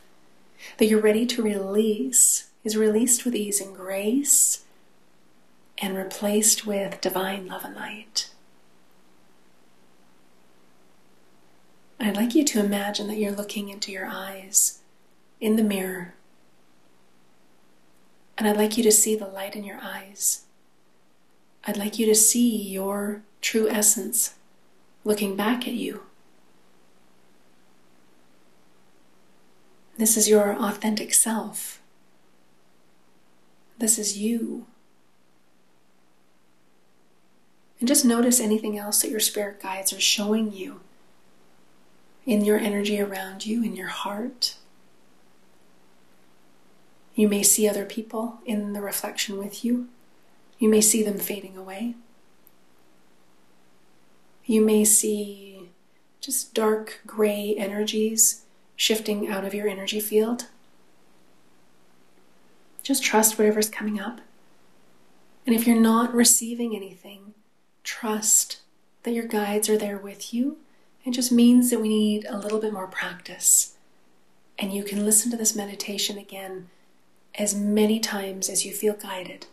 that 0.78 0.86
you're 0.86 1.02
ready 1.02 1.26
to 1.26 1.42
release, 1.42 2.50
is 2.64 2.78
released 2.78 3.26
with 3.26 3.34
ease 3.34 3.60
and 3.60 3.76
grace 3.76 4.66
and 5.80 5.96
replaced 5.96 6.66
with 6.66 7.02
divine 7.02 7.48
love 7.48 7.64
and 7.64 7.76
light. 7.76 8.30
I'd 12.00 12.16
like 12.16 12.36
you 12.36 12.44
to 12.46 12.60
imagine 12.60 13.08
that 13.08 13.18
you're 13.18 13.32
looking 13.32 13.70
into 13.70 13.92
your 13.92 14.06
eyes 14.06 14.80
in 15.40 15.56
the 15.56 15.64
mirror. 15.64 16.14
And 18.38 18.48
I'd 18.48 18.58
like 18.58 18.78
you 18.78 18.84
to 18.84 18.92
see 18.92 19.16
the 19.16 19.28
light 19.28 19.56
in 19.56 19.64
your 19.64 19.80
eyes. 19.82 20.46
I'd 21.66 21.78
like 21.78 22.00
you 22.00 22.06
to 22.06 22.16
see 22.16 22.56
your 22.56 23.24
true 23.42 23.68
essence 23.68 24.36
looking 25.04 25.36
back 25.36 25.68
at 25.68 25.74
you. 25.74 26.04
This 29.98 30.16
is 30.16 30.30
your 30.30 30.54
authentic 30.54 31.14
self. 31.14 31.82
This 33.80 33.98
is 33.98 34.18
you. 34.18 34.68
And 37.80 37.88
just 37.88 38.06
notice 38.06 38.40
anything 38.40 38.78
else 38.78 39.02
that 39.02 39.12
your 39.12 39.20
spirit 39.20 39.62
guides 39.62 39.94
are 39.94 40.00
showing 40.00 40.52
you 40.52 40.82
in 42.26 42.44
your 42.44 42.58
energy 42.58 43.00
around 43.00 43.46
you, 43.46 43.64
in 43.64 43.76
your 43.76 43.88
heart. 43.88 44.56
You 47.16 47.28
may 47.28 47.42
see 47.42 47.68
other 47.68 47.86
people 47.86 48.40
in 48.46 48.74
the 48.74 48.82
reflection 48.82 49.38
with 49.38 49.64
you. 49.64 49.88
You 50.60 50.70
may 50.70 50.82
see 50.82 51.04
them 51.04 51.18
fading 51.20 51.56
away. 51.56 51.96
You 54.46 54.62
may 54.62 54.86
see 54.86 55.70
just 56.20 56.54
dark 56.54 57.02
gray 57.06 57.56
energies 57.58 58.44
shifting 58.76 59.28
out 59.28 59.46
of 59.46 59.54
your 59.54 59.68
energy 59.68 60.00
field. 60.00 60.48
Just 62.84 63.04
trust 63.04 63.38
whatever's 63.38 63.70
coming 63.70 64.00
up. 64.00 64.22
And 65.46 65.56
if 65.56 65.66
you're 65.66 65.80
not 65.80 66.14
receiving 66.14 66.76
anything, 66.76 67.34
trust 67.88 68.60
that 69.04 69.14
your 69.14 69.26
guides 69.26 69.70
are 69.70 69.78
there 69.78 69.98
with 69.98 70.34
you. 70.34 70.58
It 71.06 71.12
just 71.12 71.32
means 71.32 71.70
that 71.70 71.80
we 71.80 71.88
need 71.88 72.26
a 72.28 72.38
little 72.38 72.60
bit 72.60 72.74
more 72.74 72.86
practice. 72.86 73.78
And 74.60 74.74
you 74.74 74.84
can 74.84 75.06
listen 75.06 75.32
to 75.32 75.38
this 75.38 75.56
meditation 75.56 76.18
again 76.18 76.68
as 77.36 77.56
many 77.56 78.02
times 78.02 78.50
as 78.50 78.66
you 78.66 78.74
feel 78.74 78.94
guided. 78.94 79.46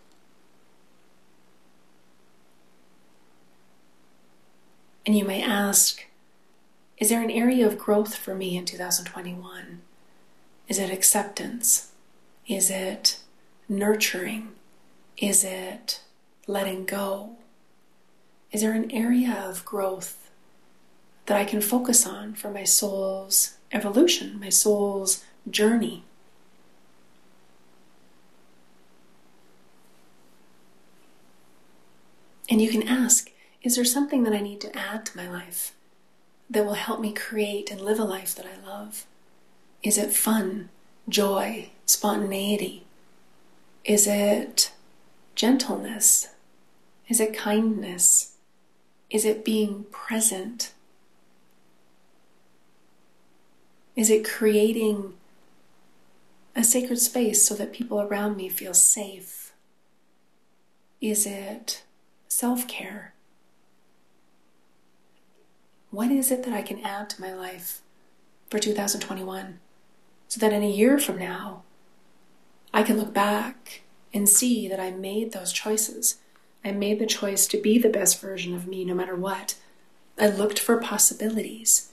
And 5.07 5.16
you 5.16 5.25
may 5.25 5.40
ask, 5.40 6.05
is 6.99 7.11
there 7.11 7.23
an 7.23 7.31
area 7.31 7.64
of 7.64 7.79
growth 7.79 8.16
for 8.16 8.35
me 8.35 8.57
in 8.57 8.64
2021? 8.64 9.81
Is 10.66 10.79
it 10.81 10.90
acceptance? 10.90 11.92
Is 12.49 12.68
it 12.68 13.20
nurturing? 13.68 14.49
Is 15.16 15.44
it 15.44 16.01
letting 16.49 16.85
go? 16.85 17.37
Is 18.55 18.61
there 18.61 18.73
an 18.73 18.93
area 18.93 19.33
of 19.33 19.64
growth 19.64 20.31
that 21.27 21.37
I 21.37 21.45
can 21.45 21.61
focus 21.61 22.07
on 22.07 22.35
for 22.35 22.51
my 22.51 22.62
soul's 22.62 23.55
evolution, 23.73 24.38
my 24.38 24.49
soul's 24.49 25.25
journey? 25.51 26.05
And 32.49 32.62
you 32.62 32.71
can 32.71 32.87
ask, 32.87 33.33
is 33.64 33.75
there 33.75 33.85
something 33.85 34.23
that 34.23 34.33
I 34.33 34.40
need 34.40 34.61
to 34.61 34.79
add 34.79 35.05
to 35.07 35.17
my 35.17 35.29
life 35.29 35.73
that 36.49 36.64
will 36.64 36.75
help 36.75 37.01
me 37.01 37.12
create 37.12 37.73
and 37.73 37.81
live 37.81 37.99
a 37.99 38.05
life 38.05 38.37
that 38.37 38.47
I 38.47 38.64
love? 38.64 39.05
Is 39.83 39.99
it 39.99 40.12
fun, 40.12 40.69
joy, 41.09 41.71
spontaneity? 41.87 42.87
Is 43.85 44.07
it 44.07 44.71
gentleness? 45.35 46.29
Is 47.09 47.19
it 47.19 47.37
kindness? 47.37 48.34
Is 49.14 49.24
it 49.24 49.44
being 49.44 49.85
present? 49.92 50.72
Is 53.94 54.11
it 54.11 54.29
creating 54.29 55.14
a 56.57 56.64
sacred 56.64 56.98
space 56.98 57.46
so 57.46 57.55
that 57.55 57.72
people 57.72 58.00
around 58.00 58.37
me 58.37 58.48
feel 58.48 58.74
safe? 58.74 59.55
Is 61.00 61.27
it 61.27 61.85
self 62.27 62.66
care? 62.66 63.14
What 65.92 66.11
is 66.11 66.33
it 66.33 66.42
that 66.42 66.53
I 66.53 66.62
can 66.62 66.81
add 66.81 67.09
to 67.11 67.20
my 67.20 67.33
life 67.33 67.83
for 68.50 68.59
2021 68.59 69.61
so 70.27 70.40
that 70.40 70.53
in 70.53 70.64
a 70.64 70.68
year 70.68 70.98
from 70.98 71.20
now 71.20 71.62
I 72.72 72.83
can 72.83 72.98
look 72.98 73.14
back 73.14 73.83
and 74.12 74.29
see 74.29 74.66
that 74.66 74.81
I 74.81 74.90
made 74.90 75.31
those 75.31 75.53
choices 75.53 76.16
I 76.64 76.72
made 76.72 76.98
the 76.98 77.07
choice 77.07 77.46
to 77.48 77.61
be 77.61 77.79
the 77.79 77.90
best 77.90 78.20
version 78.20 78.55
of 78.55 78.66
me 78.66 78.85
no 78.85 78.94
matter 78.94 79.14
what. 79.14 79.57
I 80.18 80.29
looked 80.29 80.59
for 80.59 80.79
possibilities. 80.79 81.92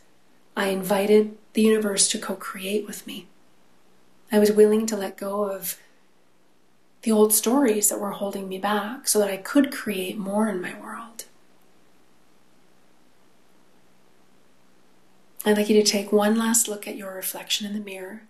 I 0.55 0.67
invited 0.67 1.37
the 1.53 1.61
universe 1.61 2.07
to 2.09 2.19
co 2.19 2.35
create 2.35 2.87
with 2.87 3.05
me. 3.05 3.27
I 4.31 4.39
was 4.39 4.51
willing 4.51 4.85
to 4.87 4.95
let 4.95 5.17
go 5.17 5.43
of 5.43 5.77
the 7.01 7.11
old 7.11 7.33
stories 7.33 7.89
that 7.89 7.99
were 7.99 8.11
holding 8.11 8.47
me 8.47 8.59
back 8.59 9.07
so 9.07 9.19
that 9.19 9.29
I 9.29 9.37
could 9.37 9.71
create 9.71 10.17
more 10.17 10.47
in 10.47 10.61
my 10.61 10.79
world. 10.79 11.25
I'd 15.43 15.57
like 15.57 15.69
you 15.69 15.81
to 15.81 15.89
take 15.89 16.11
one 16.11 16.37
last 16.37 16.67
look 16.67 16.87
at 16.87 16.95
your 16.95 17.13
reflection 17.13 17.65
in 17.65 17.73
the 17.73 17.79
mirror 17.79 18.23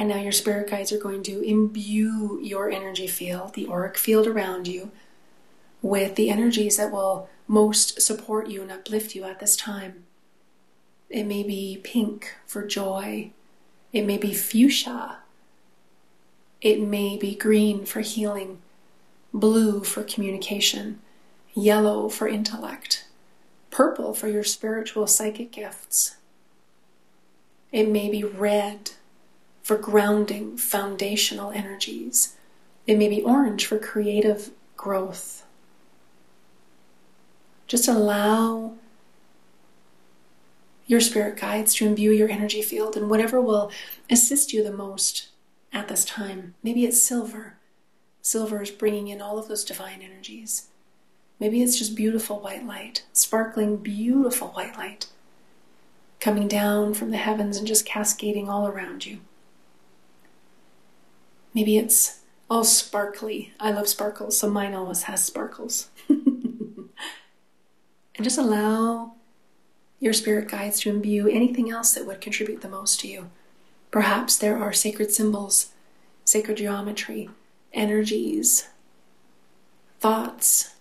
and 0.00 0.08
now 0.08 0.16
your 0.16 0.32
spirit 0.32 0.70
guides 0.70 0.92
are 0.92 0.98
going 0.98 1.22
to 1.22 1.42
imbue 1.42 2.40
your 2.42 2.70
energy 2.70 3.06
field, 3.06 3.52
the 3.52 3.68
auric 3.68 3.98
field 3.98 4.26
around 4.26 4.66
you, 4.66 4.90
with 5.82 6.14
the 6.14 6.30
energies 6.30 6.78
that 6.78 6.90
will 6.90 7.28
most 7.46 8.00
support 8.00 8.48
you 8.48 8.62
and 8.62 8.72
uplift 8.72 9.14
you 9.14 9.24
at 9.24 9.40
this 9.40 9.54
time. 9.54 10.04
It 11.10 11.24
may 11.24 11.42
be 11.42 11.78
pink 11.84 12.34
for 12.46 12.66
joy. 12.66 13.32
It 13.92 14.06
may 14.06 14.16
be 14.16 14.32
fuchsia. 14.32 15.18
It 16.62 16.80
may 16.80 17.18
be 17.18 17.34
green 17.34 17.84
for 17.84 18.00
healing. 18.00 18.62
blue 19.32 19.84
for 19.84 20.02
communication, 20.02 21.00
yellow 21.54 22.08
for 22.08 22.28
intellect, 22.28 23.06
purple 23.70 24.14
for 24.14 24.28
your 24.28 24.44
spiritual 24.44 25.06
psychic 25.06 25.52
gifts. 25.52 26.16
It 27.72 27.88
may 27.88 28.10
be 28.10 28.24
red 28.24 28.92
for 29.70 29.76
grounding 29.76 30.56
foundational 30.56 31.52
energies. 31.52 32.34
It 32.88 32.98
may 32.98 33.06
be 33.06 33.22
orange 33.22 33.66
for 33.66 33.78
creative 33.78 34.50
growth. 34.76 35.44
Just 37.68 37.86
allow 37.86 38.72
your 40.88 41.00
spirit 41.00 41.36
guides 41.36 41.72
to 41.74 41.86
imbue 41.86 42.10
your 42.10 42.28
energy 42.28 42.62
field 42.62 42.96
and 42.96 43.08
whatever 43.08 43.40
will 43.40 43.70
assist 44.10 44.52
you 44.52 44.64
the 44.64 44.72
most 44.72 45.28
at 45.72 45.86
this 45.86 46.04
time. 46.04 46.56
Maybe 46.64 46.84
it's 46.84 47.00
silver. 47.00 47.54
Silver 48.22 48.62
is 48.62 48.72
bringing 48.72 49.06
in 49.06 49.22
all 49.22 49.38
of 49.38 49.46
those 49.46 49.62
divine 49.62 50.02
energies. 50.02 50.66
Maybe 51.38 51.62
it's 51.62 51.78
just 51.78 51.94
beautiful 51.94 52.40
white 52.40 52.66
light, 52.66 53.04
sparkling, 53.12 53.76
beautiful 53.76 54.48
white 54.48 54.76
light 54.76 55.06
coming 56.18 56.48
down 56.48 56.92
from 56.92 57.12
the 57.12 57.18
heavens 57.18 57.56
and 57.56 57.68
just 57.68 57.86
cascading 57.86 58.48
all 58.48 58.66
around 58.66 59.06
you. 59.06 59.20
Maybe 61.54 61.78
it's 61.78 62.20
all 62.48 62.64
sparkly. 62.64 63.52
I 63.58 63.70
love 63.70 63.88
sparkles, 63.88 64.38
so 64.38 64.50
mine 64.50 64.74
always 64.74 65.04
has 65.04 65.24
sparkles. 65.24 65.88
and 66.08 66.90
just 68.20 68.38
allow 68.38 69.14
your 69.98 70.12
spirit 70.12 70.48
guides 70.48 70.80
to 70.80 70.90
imbue 70.90 71.28
anything 71.28 71.70
else 71.70 71.92
that 71.92 72.06
would 72.06 72.20
contribute 72.20 72.62
the 72.62 72.68
most 72.68 73.00
to 73.00 73.08
you. 73.08 73.30
Perhaps 73.90 74.36
there 74.36 74.56
are 74.56 74.72
sacred 74.72 75.12
symbols, 75.12 75.72
sacred 76.24 76.56
geometry, 76.56 77.28
energies, 77.72 78.68
thoughts, 79.98 80.74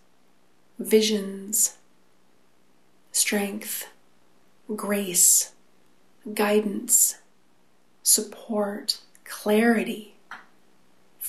visions, 0.77 1.77
strength, 3.11 3.89
grace, 4.75 5.53
guidance, 6.33 7.17
support, 8.03 8.99
clarity, 9.25 10.15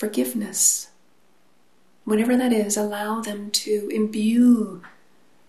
forgiveness. 0.00 0.88
Whatever 2.06 2.34
that 2.34 2.54
is, 2.54 2.74
allow 2.74 3.20
them 3.20 3.50
to 3.50 3.90
imbue 3.92 4.82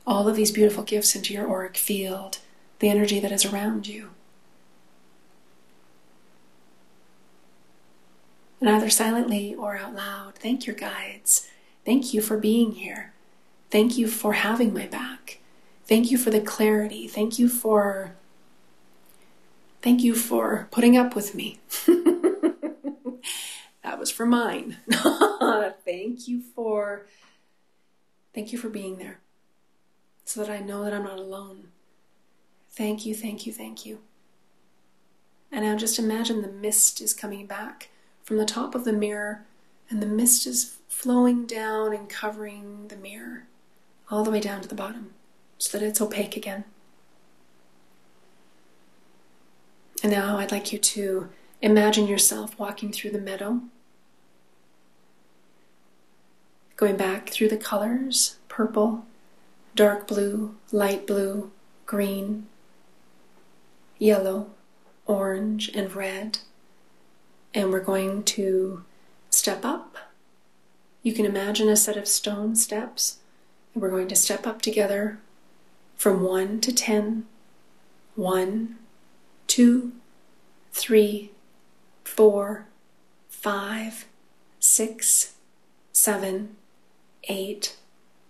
all 0.06 0.28
of 0.28 0.36
these 0.36 0.52
beautiful 0.52 0.84
gifts 0.84 1.16
into 1.16 1.34
your 1.34 1.50
auric 1.50 1.78
field, 1.78 2.40
the 2.80 2.90
energy 2.90 3.22
that 3.22 3.32
is 3.32 3.46
around 3.46 3.88
you. 3.88 4.10
And 8.60 8.70
either 8.70 8.90
silently 8.90 9.56
or 9.56 9.78
out 9.78 9.96
loud, 9.96 10.36
thank 10.36 10.68
your 10.68 10.76
guides. 10.76 11.48
Thank 11.86 12.14
you 12.14 12.22
for 12.22 12.36
being 12.36 12.74
here. 12.74 13.14
Thank 13.70 13.98
you 13.98 14.10
for 14.10 14.34
having 14.34 14.74
my 14.74 14.86
back. 14.86 15.40
Thank 15.86 16.12
you 16.12 16.18
for 16.18 16.30
the 16.30 16.42
clarity. 16.42 17.08
Thank 17.08 17.40
you 17.40 17.48
for 17.48 18.16
thank 19.82 20.04
you 20.04 20.14
for 20.14 20.68
putting 20.72 20.98
up 20.98 21.16
with 21.16 21.34
me. 21.34 21.60
that 23.84 24.00
was 24.00 24.12
for 24.12 24.26
mine. 24.26 24.78
thank 25.86 26.28
you 26.28 26.41
for 26.56 27.08
thank 28.34 28.52
you 28.52 28.58
for 28.58 28.70
being 28.70 28.98
there 28.98 29.20
so 30.24 30.44
that 30.44 30.52
I 30.52 30.60
know 30.60 30.84
that 30.84 30.94
I'm 30.94 31.04
not 31.04 31.20
alone. 31.20 31.70
Thank 32.70 33.06
you, 33.06 33.13
thank 33.13 33.46
you, 33.46 33.52
thank 33.52 33.86
you. 33.86 34.00
And 35.52 35.65
now 35.65 35.76
just 35.76 36.00
imagine 36.00 36.41
the 36.41 36.48
mist 36.48 37.02
is 37.02 37.13
coming 37.13 37.46
back 37.46 37.89
from 38.24 38.38
the 38.38 38.46
top 38.46 38.74
of 38.74 38.86
the 38.86 38.94
mirror, 38.94 39.46
and 39.89 40.02
the 40.02 40.08
mist 40.08 40.48
is 40.48 40.78
flowing 40.88 41.46
down 41.46 41.94
and 41.94 42.08
covering 42.08 42.88
the 42.88 42.96
mirror 42.96 43.48
all 44.10 44.24
the 44.24 44.32
way 44.32 44.39
down 44.39 44.62
to 44.62 44.70
the 44.70 44.76
bottom 44.76 45.13
so 45.58 45.78
that 45.78 45.86
it's 45.86 46.00
opaque 46.00 46.38
again. 46.38 46.63
And 50.02 50.12
now 50.12 50.38
I'd 50.38 50.52
like 50.52 50.72
you 50.72 50.80
to 50.80 51.30
imagine 51.62 52.08
yourself 52.08 52.58
walking 52.60 52.91
through 52.91 53.12
the 53.12 53.19
meadow, 53.19 53.62
going 56.76 56.97
back 56.97 57.30
through 57.30 57.50
the 57.50 57.58
colors 57.58 58.38
purple, 58.47 59.06
dark 59.76 60.08
blue, 60.08 60.56
light 60.71 61.08
blue, 61.08 61.52
green, 61.86 62.47
yellow, 63.97 64.50
orange, 65.06 65.69
and 65.74 65.95
red. 65.95 66.39
And 67.54 67.71
we're 67.71 67.80
going 67.80 68.24
to 68.24 68.84
step 69.30 69.63
up. 69.63 69.97
You 71.04 71.13
can 71.13 71.26
imagine 71.26 71.69
a 71.69 71.76
set 71.76 71.97
of 71.97 72.08
stone 72.08 72.56
steps. 72.56 73.19
And 73.74 73.82
we're 73.82 73.89
going 73.89 74.08
to 74.10 74.15
step 74.15 74.45
up 74.45 74.62
together 74.62 75.19
from 75.95 76.21
1 76.21 76.60
to 76.62 76.74
10. 76.74 77.26
1, 78.15 78.76
2, 79.47 79.91
3, 80.74 81.32
4, 82.12 82.65
5, 83.30 84.06
6, 84.60 85.34
7, 85.93 86.56
8, 87.24 87.78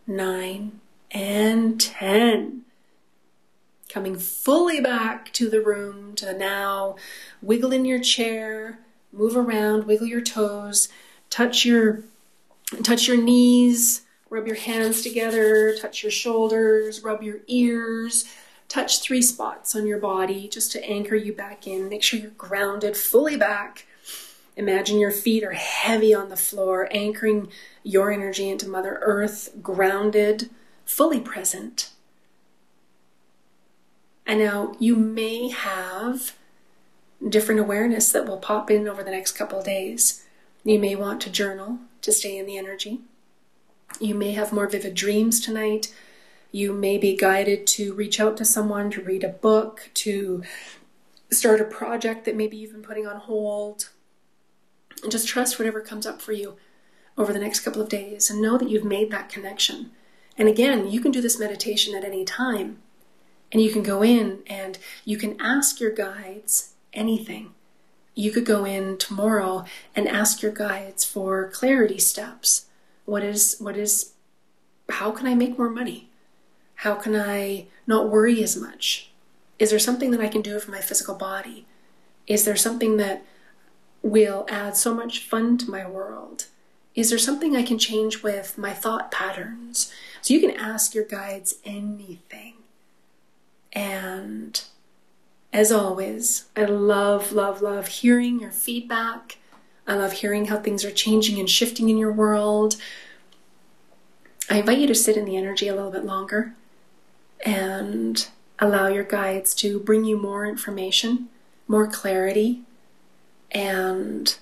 9, 0.05 0.79
and 1.09 1.81
10. 1.81 2.61
Coming 3.89 4.17
fully 4.17 4.79
back 4.79 5.33
to 5.33 5.49
the 5.49 5.61
room, 5.61 6.13
to 6.13 6.25
the 6.25 6.33
now. 6.33 6.95
Wiggle 7.41 7.73
in 7.73 7.83
your 7.85 7.99
chair, 7.99 8.77
move 9.11 9.35
around, 9.35 9.85
wiggle 9.85 10.05
your 10.05 10.21
toes, 10.21 10.87
touch 11.31 11.65
your 11.65 12.03
touch 12.83 13.07
your 13.07 13.17
knees, 13.17 14.03
rub 14.29 14.45
your 14.45 14.57
hands 14.57 15.01
together, 15.01 15.75
touch 15.81 16.03
your 16.03 16.11
shoulders, 16.11 17.03
rub 17.03 17.23
your 17.23 17.39
ears, 17.47 18.25
touch 18.71 19.01
three 19.01 19.21
spots 19.21 19.75
on 19.75 19.85
your 19.85 19.97
body 19.97 20.47
just 20.47 20.71
to 20.71 20.83
anchor 20.85 21.15
you 21.15 21.33
back 21.33 21.67
in. 21.67 21.89
Make 21.89 22.01
sure 22.01 22.17
you're 22.17 22.31
grounded 22.31 22.95
fully 22.95 23.35
back. 23.35 23.85
Imagine 24.55 24.97
your 24.97 25.11
feet 25.11 25.43
are 25.43 25.51
heavy 25.51 26.13
on 26.13 26.29
the 26.29 26.37
floor, 26.37 26.87
anchoring 26.91 27.49
your 27.83 28.11
energy 28.11 28.47
into 28.47 28.69
Mother 28.69 28.97
Earth, 29.01 29.49
grounded 29.61 30.49
fully 30.85 31.19
present. 31.19 31.89
And 34.25 34.39
now 34.39 34.75
you 34.79 34.95
may 34.95 35.49
have 35.49 36.37
different 37.27 37.59
awareness 37.59 38.09
that 38.13 38.25
will 38.25 38.37
pop 38.37 38.71
in 38.71 38.87
over 38.87 39.03
the 39.03 39.11
next 39.11 39.33
couple 39.33 39.61
days. 39.61 40.25
You 40.63 40.79
may 40.79 40.95
want 40.95 41.19
to 41.21 41.29
journal 41.29 41.79
to 42.03 42.11
stay 42.13 42.37
in 42.37 42.45
the 42.45 42.57
energy. 42.57 43.01
You 43.99 44.15
may 44.15 44.31
have 44.31 44.53
more 44.53 44.67
vivid 44.67 44.95
dreams 44.95 45.41
tonight. 45.41 45.93
You 46.51 46.73
may 46.73 46.97
be 46.97 47.15
guided 47.15 47.65
to 47.67 47.93
reach 47.93 48.19
out 48.19 48.35
to 48.37 48.45
someone, 48.45 48.91
to 48.91 49.01
read 49.01 49.23
a 49.23 49.29
book, 49.29 49.89
to 49.95 50.43
start 51.31 51.61
a 51.61 51.65
project 51.65 52.25
that 52.25 52.35
maybe 52.35 52.57
you've 52.57 52.73
been 52.73 52.81
putting 52.81 53.07
on 53.07 53.17
hold. 53.17 53.89
And 55.01 55.11
just 55.11 55.27
trust 55.27 55.57
whatever 55.57 55.81
comes 55.81 56.05
up 56.05 56.21
for 56.21 56.33
you 56.33 56.57
over 57.17 57.33
the 57.33 57.39
next 57.39 57.61
couple 57.61 57.81
of 57.81 57.89
days 57.89 58.29
and 58.29 58.41
know 58.41 58.57
that 58.57 58.69
you've 58.69 58.83
made 58.83 59.11
that 59.11 59.29
connection. 59.29 59.91
And 60.37 60.47
again, 60.47 60.89
you 60.89 60.99
can 60.99 61.11
do 61.11 61.21
this 61.21 61.39
meditation 61.39 61.95
at 61.95 62.03
any 62.03 62.25
time. 62.25 62.79
And 63.51 63.61
you 63.61 63.71
can 63.71 63.83
go 63.83 64.03
in 64.03 64.43
and 64.47 64.77
you 65.03 65.17
can 65.17 65.39
ask 65.39 65.79
your 65.79 65.91
guides 65.91 66.73
anything. 66.93 67.53
You 68.13 68.31
could 68.31 68.45
go 68.45 68.65
in 68.65 68.97
tomorrow 68.97 69.65
and 69.95 70.07
ask 70.07 70.41
your 70.41 70.51
guides 70.51 71.03
for 71.03 71.49
clarity 71.49 71.97
steps. 71.97 72.65
What 73.05 73.23
is, 73.23 73.57
what 73.59 73.77
is, 73.77 74.13
how 74.89 75.11
can 75.11 75.27
I 75.27 75.33
make 75.33 75.57
more 75.57 75.69
money? 75.69 76.10
How 76.81 76.95
can 76.95 77.15
I 77.15 77.67
not 77.85 78.09
worry 78.09 78.41
as 78.41 78.57
much? 78.57 79.11
Is 79.59 79.69
there 79.69 79.77
something 79.77 80.09
that 80.09 80.19
I 80.19 80.27
can 80.27 80.41
do 80.41 80.59
for 80.59 80.71
my 80.71 80.79
physical 80.79 81.13
body? 81.13 81.67
Is 82.25 82.43
there 82.43 82.55
something 82.55 82.97
that 82.97 83.23
will 84.01 84.47
add 84.49 84.75
so 84.75 84.91
much 84.91 85.23
fun 85.23 85.59
to 85.59 85.69
my 85.69 85.87
world? 85.87 86.47
Is 86.95 87.11
there 87.11 87.19
something 87.19 87.55
I 87.55 87.61
can 87.61 87.77
change 87.77 88.23
with 88.23 88.57
my 88.57 88.73
thought 88.73 89.11
patterns? 89.11 89.93
So 90.23 90.33
you 90.33 90.39
can 90.39 90.57
ask 90.57 90.95
your 90.95 91.05
guides 91.05 91.53
anything. 91.63 92.55
And 93.71 94.59
as 95.53 95.71
always, 95.71 96.45
I 96.55 96.65
love, 96.65 97.31
love, 97.31 97.61
love 97.61 97.89
hearing 97.89 98.39
your 98.39 98.49
feedback. 98.51 99.37
I 99.85 99.93
love 99.93 100.13
hearing 100.13 100.45
how 100.45 100.57
things 100.57 100.83
are 100.83 100.89
changing 100.89 101.39
and 101.39 101.47
shifting 101.47 101.89
in 101.89 101.99
your 101.99 102.11
world. 102.11 102.77
I 104.49 104.57
invite 104.57 104.79
you 104.79 104.87
to 104.87 104.95
sit 104.95 105.15
in 105.15 105.25
the 105.25 105.37
energy 105.37 105.67
a 105.67 105.75
little 105.75 105.91
bit 105.91 106.05
longer 106.05 106.55
and 107.43 108.27
allow 108.59 108.87
your 108.87 109.03
guides 109.03 109.53
to 109.55 109.79
bring 109.79 110.05
you 110.05 110.17
more 110.17 110.45
information, 110.45 111.29
more 111.67 111.87
clarity, 111.87 112.61
and 113.51 114.35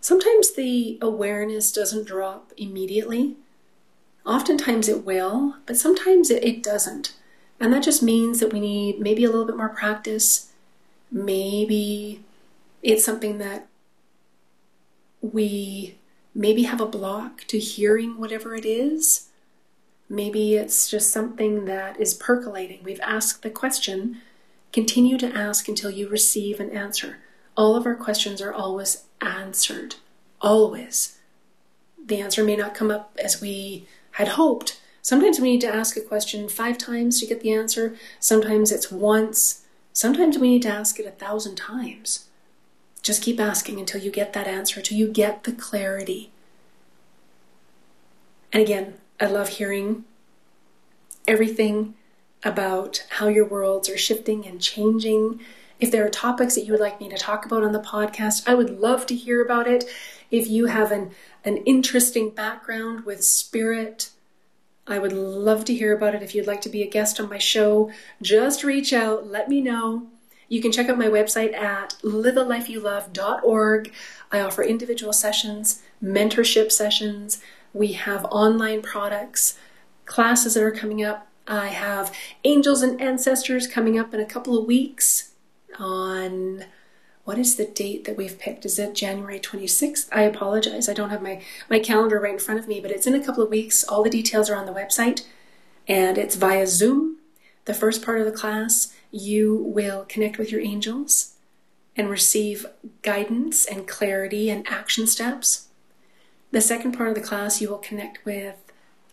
sometimes 0.00 0.54
the 0.54 0.98
awareness 1.00 1.72
doesn't 1.72 2.06
drop 2.06 2.52
immediately. 2.56 3.36
Oftentimes 4.24 4.88
it 4.88 5.04
will, 5.04 5.56
but 5.66 5.76
sometimes 5.76 6.30
it, 6.30 6.44
it 6.44 6.62
doesn't. 6.62 7.14
And 7.58 7.72
that 7.72 7.82
just 7.82 8.02
means 8.02 8.40
that 8.40 8.52
we 8.52 8.60
need 8.60 9.00
maybe 9.00 9.24
a 9.24 9.30
little 9.30 9.46
bit 9.46 9.56
more 9.56 9.68
practice. 9.68 10.52
Maybe 11.10 12.22
it's 12.82 13.04
something 13.04 13.38
that 13.38 13.68
we 15.20 15.96
maybe 16.34 16.64
have 16.64 16.80
a 16.80 16.86
block 16.86 17.44
to 17.48 17.58
hearing 17.58 18.18
whatever 18.18 18.54
it 18.54 18.64
is. 18.64 19.28
Maybe 20.08 20.56
it's 20.56 20.90
just 20.90 21.10
something 21.10 21.64
that 21.64 21.98
is 22.00 22.14
percolating. 22.14 22.82
We've 22.82 23.00
asked 23.02 23.42
the 23.42 23.50
question. 23.50 24.20
Continue 24.72 25.18
to 25.18 25.34
ask 25.34 25.68
until 25.68 25.90
you 25.90 26.08
receive 26.08 26.60
an 26.60 26.70
answer. 26.70 27.18
All 27.56 27.76
of 27.76 27.86
our 27.86 27.94
questions 27.94 28.40
are 28.40 28.52
always 28.52 29.04
answered. 29.20 29.96
Always. 30.40 31.18
The 32.04 32.20
answer 32.20 32.44
may 32.44 32.56
not 32.56 32.74
come 32.74 32.90
up 32.90 33.16
as 33.22 33.40
we 33.40 33.86
had 34.12 34.28
hoped. 34.28 34.80
Sometimes 35.00 35.40
we 35.40 35.50
need 35.50 35.60
to 35.62 35.74
ask 35.74 35.96
a 35.96 36.00
question 36.00 36.48
five 36.48 36.78
times 36.78 37.18
to 37.20 37.26
get 37.26 37.40
the 37.40 37.52
answer. 37.52 37.96
Sometimes 38.20 38.70
it's 38.70 38.90
once. 38.90 39.64
Sometimes 39.92 40.38
we 40.38 40.48
need 40.48 40.62
to 40.62 40.70
ask 40.72 40.98
it 40.98 41.06
a 41.06 41.10
thousand 41.10 41.56
times. 41.56 42.28
Just 43.02 43.22
keep 43.22 43.40
asking 43.40 43.80
until 43.80 44.00
you 44.00 44.10
get 44.10 44.32
that 44.32 44.46
answer, 44.46 44.80
until 44.80 44.96
you 44.96 45.08
get 45.08 45.44
the 45.44 45.52
clarity. 45.52 46.30
And 48.52 48.62
again, 48.62 48.98
I 49.22 49.26
love 49.26 49.50
hearing 49.50 50.04
everything 51.28 51.94
about 52.42 53.06
how 53.08 53.28
your 53.28 53.44
worlds 53.44 53.88
are 53.88 53.96
shifting 53.96 54.44
and 54.44 54.60
changing. 54.60 55.38
If 55.78 55.92
there 55.92 56.04
are 56.04 56.10
topics 56.10 56.56
that 56.56 56.64
you 56.64 56.72
would 56.72 56.80
like 56.80 57.00
me 57.00 57.08
to 57.08 57.16
talk 57.16 57.46
about 57.46 57.62
on 57.62 57.70
the 57.70 57.78
podcast, 57.78 58.48
I 58.48 58.56
would 58.56 58.80
love 58.80 59.06
to 59.06 59.14
hear 59.14 59.40
about 59.40 59.68
it. 59.68 59.84
If 60.32 60.48
you 60.48 60.66
have 60.66 60.90
an, 60.90 61.12
an 61.44 61.58
interesting 61.58 62.30
background 62.30 63.06
with 63.06 63.22
spirit, 63.22 64.10
I 64.88 64.98
would 64.98 65.12
love 65.12 65.64
to 65.66 65.74
hear 65.74 65.96
about 65.96 66.16
it. 66.16 66.24
If 66.24 66.34
you'd 66.34 66.48
like 66.48 66.62
to 66.62 66.68
be 66.68 66.82
a 66.82 66.90
guest 66.90 67.20
on 67.20 67.28
my 67.28 67.38
show, 67.38 67.92
just 68.20 68.64
reach 68.64 68.92
out, 68.92 69.28
let 69.28 69.48
me 69.48 69.60
know. 69.60 70.08
You 70.48 70.60
can 70.60 70.72
check 70.72 70.88
out 70.88 70.98
my 70.98 71.06
website 71.06 71.54
at 71.54 71.94
livealifeyoulove.org. 72.02 73.92
I 74.32 74.40
offer 74.40 74.62
individual 74.64 75.12
sessions, 75.12 75.80
mentorship 76.02 76.72
sessions. 76.72 77.40
We 77.72 77.92
have 77.92 78.24
online 78.26 78.82
products, 78.82 79.58
classes 80.04 80.54
that 80.54 80.62
are 80.62 80.70
coming 80.70 81.02
up. 81.02 81.28
I 81.46 81.68
have 81.68 82.14
Angels 82.44 82.82
and 82.82 83.00
Ancestors 83.00 83.66
coming 83.66 83.98
up 83.98 84.12
in 84.14 84.20
a 84.20 84.26
couple 84.26 84.58
of 84.58 84.66
weeks 84.66 85.32
on 85.78 86.64
what 87.24 87.38
is 87.38 87.56
the 87.56 87.64
date 87.64 88.04
that 88.04 88.16
we've 88.16 88.38
picked? 88.38 88.64
Is 88.66 88.78
it 88.78 88.94
January 88.94 89.38
26th? 89.38 90.08
I 90.12 90.22
apologize. 90.22 90.88
I 90.88 90.94
don't 90.94 91.10
have 91.10 91.22
my, 91.22 91.40
my 91.70 91.78
calendar 91.78 92.18
right 92.18 92.34
in 92.34 92.38
front 92.38 92.58
of 92.58 92.66
me, 92.66 92.80
but 92.80 92.90
it's 92.90 93.06
in 93.06 93.14
a 93.14 93.24
couple 93.24 93.44
of 93.44 93.50
weeks. 93.50 93.84
All 93.84 94.02
the 94.02 94.10
details 94.10 94.50
are 94.50 94.56
on 94.56 94.66
the 94.66 94.72
website 94.72 95.24
and 95.86 96.18
it's 96.18 96.34
via 96.34 96.66
Zoom. 96.66 97.18
The 97.64 97.74
first 97.74 98.04
part 98.04 98.18
of 98.18 98.26
the 98.26 98.32
class 98.32 98.92
you 99.12 99.56
will 99.56 100.04
connect 100.08 100.38
with 100.38 100.50
your 100.50 100.60
angels 100.60 101.34
and 101.94 102.10
receive 102.10 102.66
guidance 103.02 103.66
and 103.66 103.86
clarity 103.86 104.50
and 104.50 104.66
action 104.68 105.06
steps. 105.06 105.68
The 106.52 106.60
second 106.60 106.92
part 106.92 107.08
of 107.08 107.14
the 107.14 107.20
class, 107.22 107.60
you 107.60 107.70
will 107.70 107.78
connect 107.78 108.24
with 108.26 108.56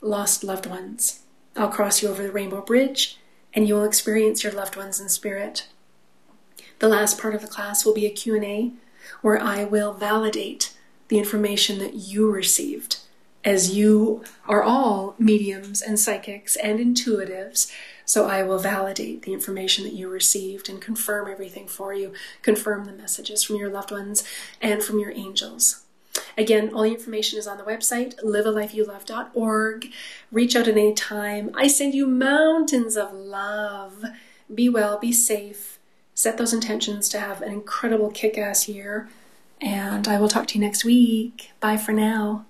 lost 0.02 0.44
loved 0.44 0.66
ones. 0.66 1.22
I'll 1.56 1.70
cross 1.70 2.04
you 2.04 2.10
over 2.10 2.22
the 2.22 2.32
rainbow 2.32 2.62
bridge 2.62 3.18
and 3.54 3.68
you 3.68 3.76
will 3.76 3.86
experience 3.86 4.44
your 4.44 4.54
loved 4.54 4.76
ones 4.76 5.00
in 5.00 5.10
spirit. 5.10 5.68
The 6.80 6.90
last 6.90 7.20
part 7.20 7.36
of 7.36 7.42
the 7.42 7.48
class 7.48 7.86
will 7.86 7.94
be 7.94 8.06
a 8.06 8.12
Q&A 8.12 8.74
where 9.22 9.42
I 9.42 9.64
will 9.64 9.94
validate 9.94 10.76
the 11.08 11.18
information 11.18 11.80
that 11.80 11.96
you 11.96 12.30
received 12.30 12.98
as 13.46 13.76
you 13.76 14.24
are 14.46 14.62
all 14.62 15.16
mediums 15.18 15.82
and 15.82 15.98
psychics 15.98 16.58
and 16.58 16.78
intuitives 16.78 17.72
so 18.04 18.28
I 18.28 18.44
will 18.44 18.60
validate 18.60 19.22
the 19.22 19.34
information 19.34 19.86
that 19.86 19.94
you 19.94 20.10
received 20.10 20.68
and 20.68 20.82
confirm 20.82 21.30
everything 21.30 21.68
for 21.68 21.94
you, 21.94 22.12
confirm 22.42 22.86
the 22.86 22.92
messages 22.92 23.44
from 23.44 23.56
your 23.56 23.70
loved 23.70 23.92
ones 23.92 24.24
and 24.62 24.84
from 24.84 25.00
your 25.00 25.12
angels. 25.12 25.86
Again, 26.40 26.72
all 26.74 26.84
the 26.84 26.92
information 26.92 27.38
is 27.38 27.48
on 27.48 27.58
the 27.58 27.66
website, 27.66 28.16
livealifeyoulove.org. 28.24 29.92
Reach 30.32 30.56
out 30.56 30.70
at 30.70 30.78
any 30.78 30.94
time. 30.94 31.52
I 31.54 31.68
send 31.68 31.94
you 31.94 32.08
mountains 32.08 32.96
of 32.96 33.14
love. 33.14 34.06
Be 34.54 34.70
well, 34.70 34.98
be 34.98 35.12
safe. 35.12 35.80
Set 36.16 36.38
those 36.38 36.54
intentions 36.54 37.10
to 37.10 37.20
have 37.20 37.42
an 37.42 37.52
incredible 37.52 38.10
kick 38.10 38.38
ass 38.38 38.70
year. 38.70 39.10
And 39.60 40.08
I 40.08 40.18
will 40.18 40.30
talk 40.30 40.48
to 40.48 40.58
you 40.58 40.64
next 40.64 40.86
week. 40.86 41.52
Bye 41.60 41.76
for 41.76 41.92
now. 41.92 42.46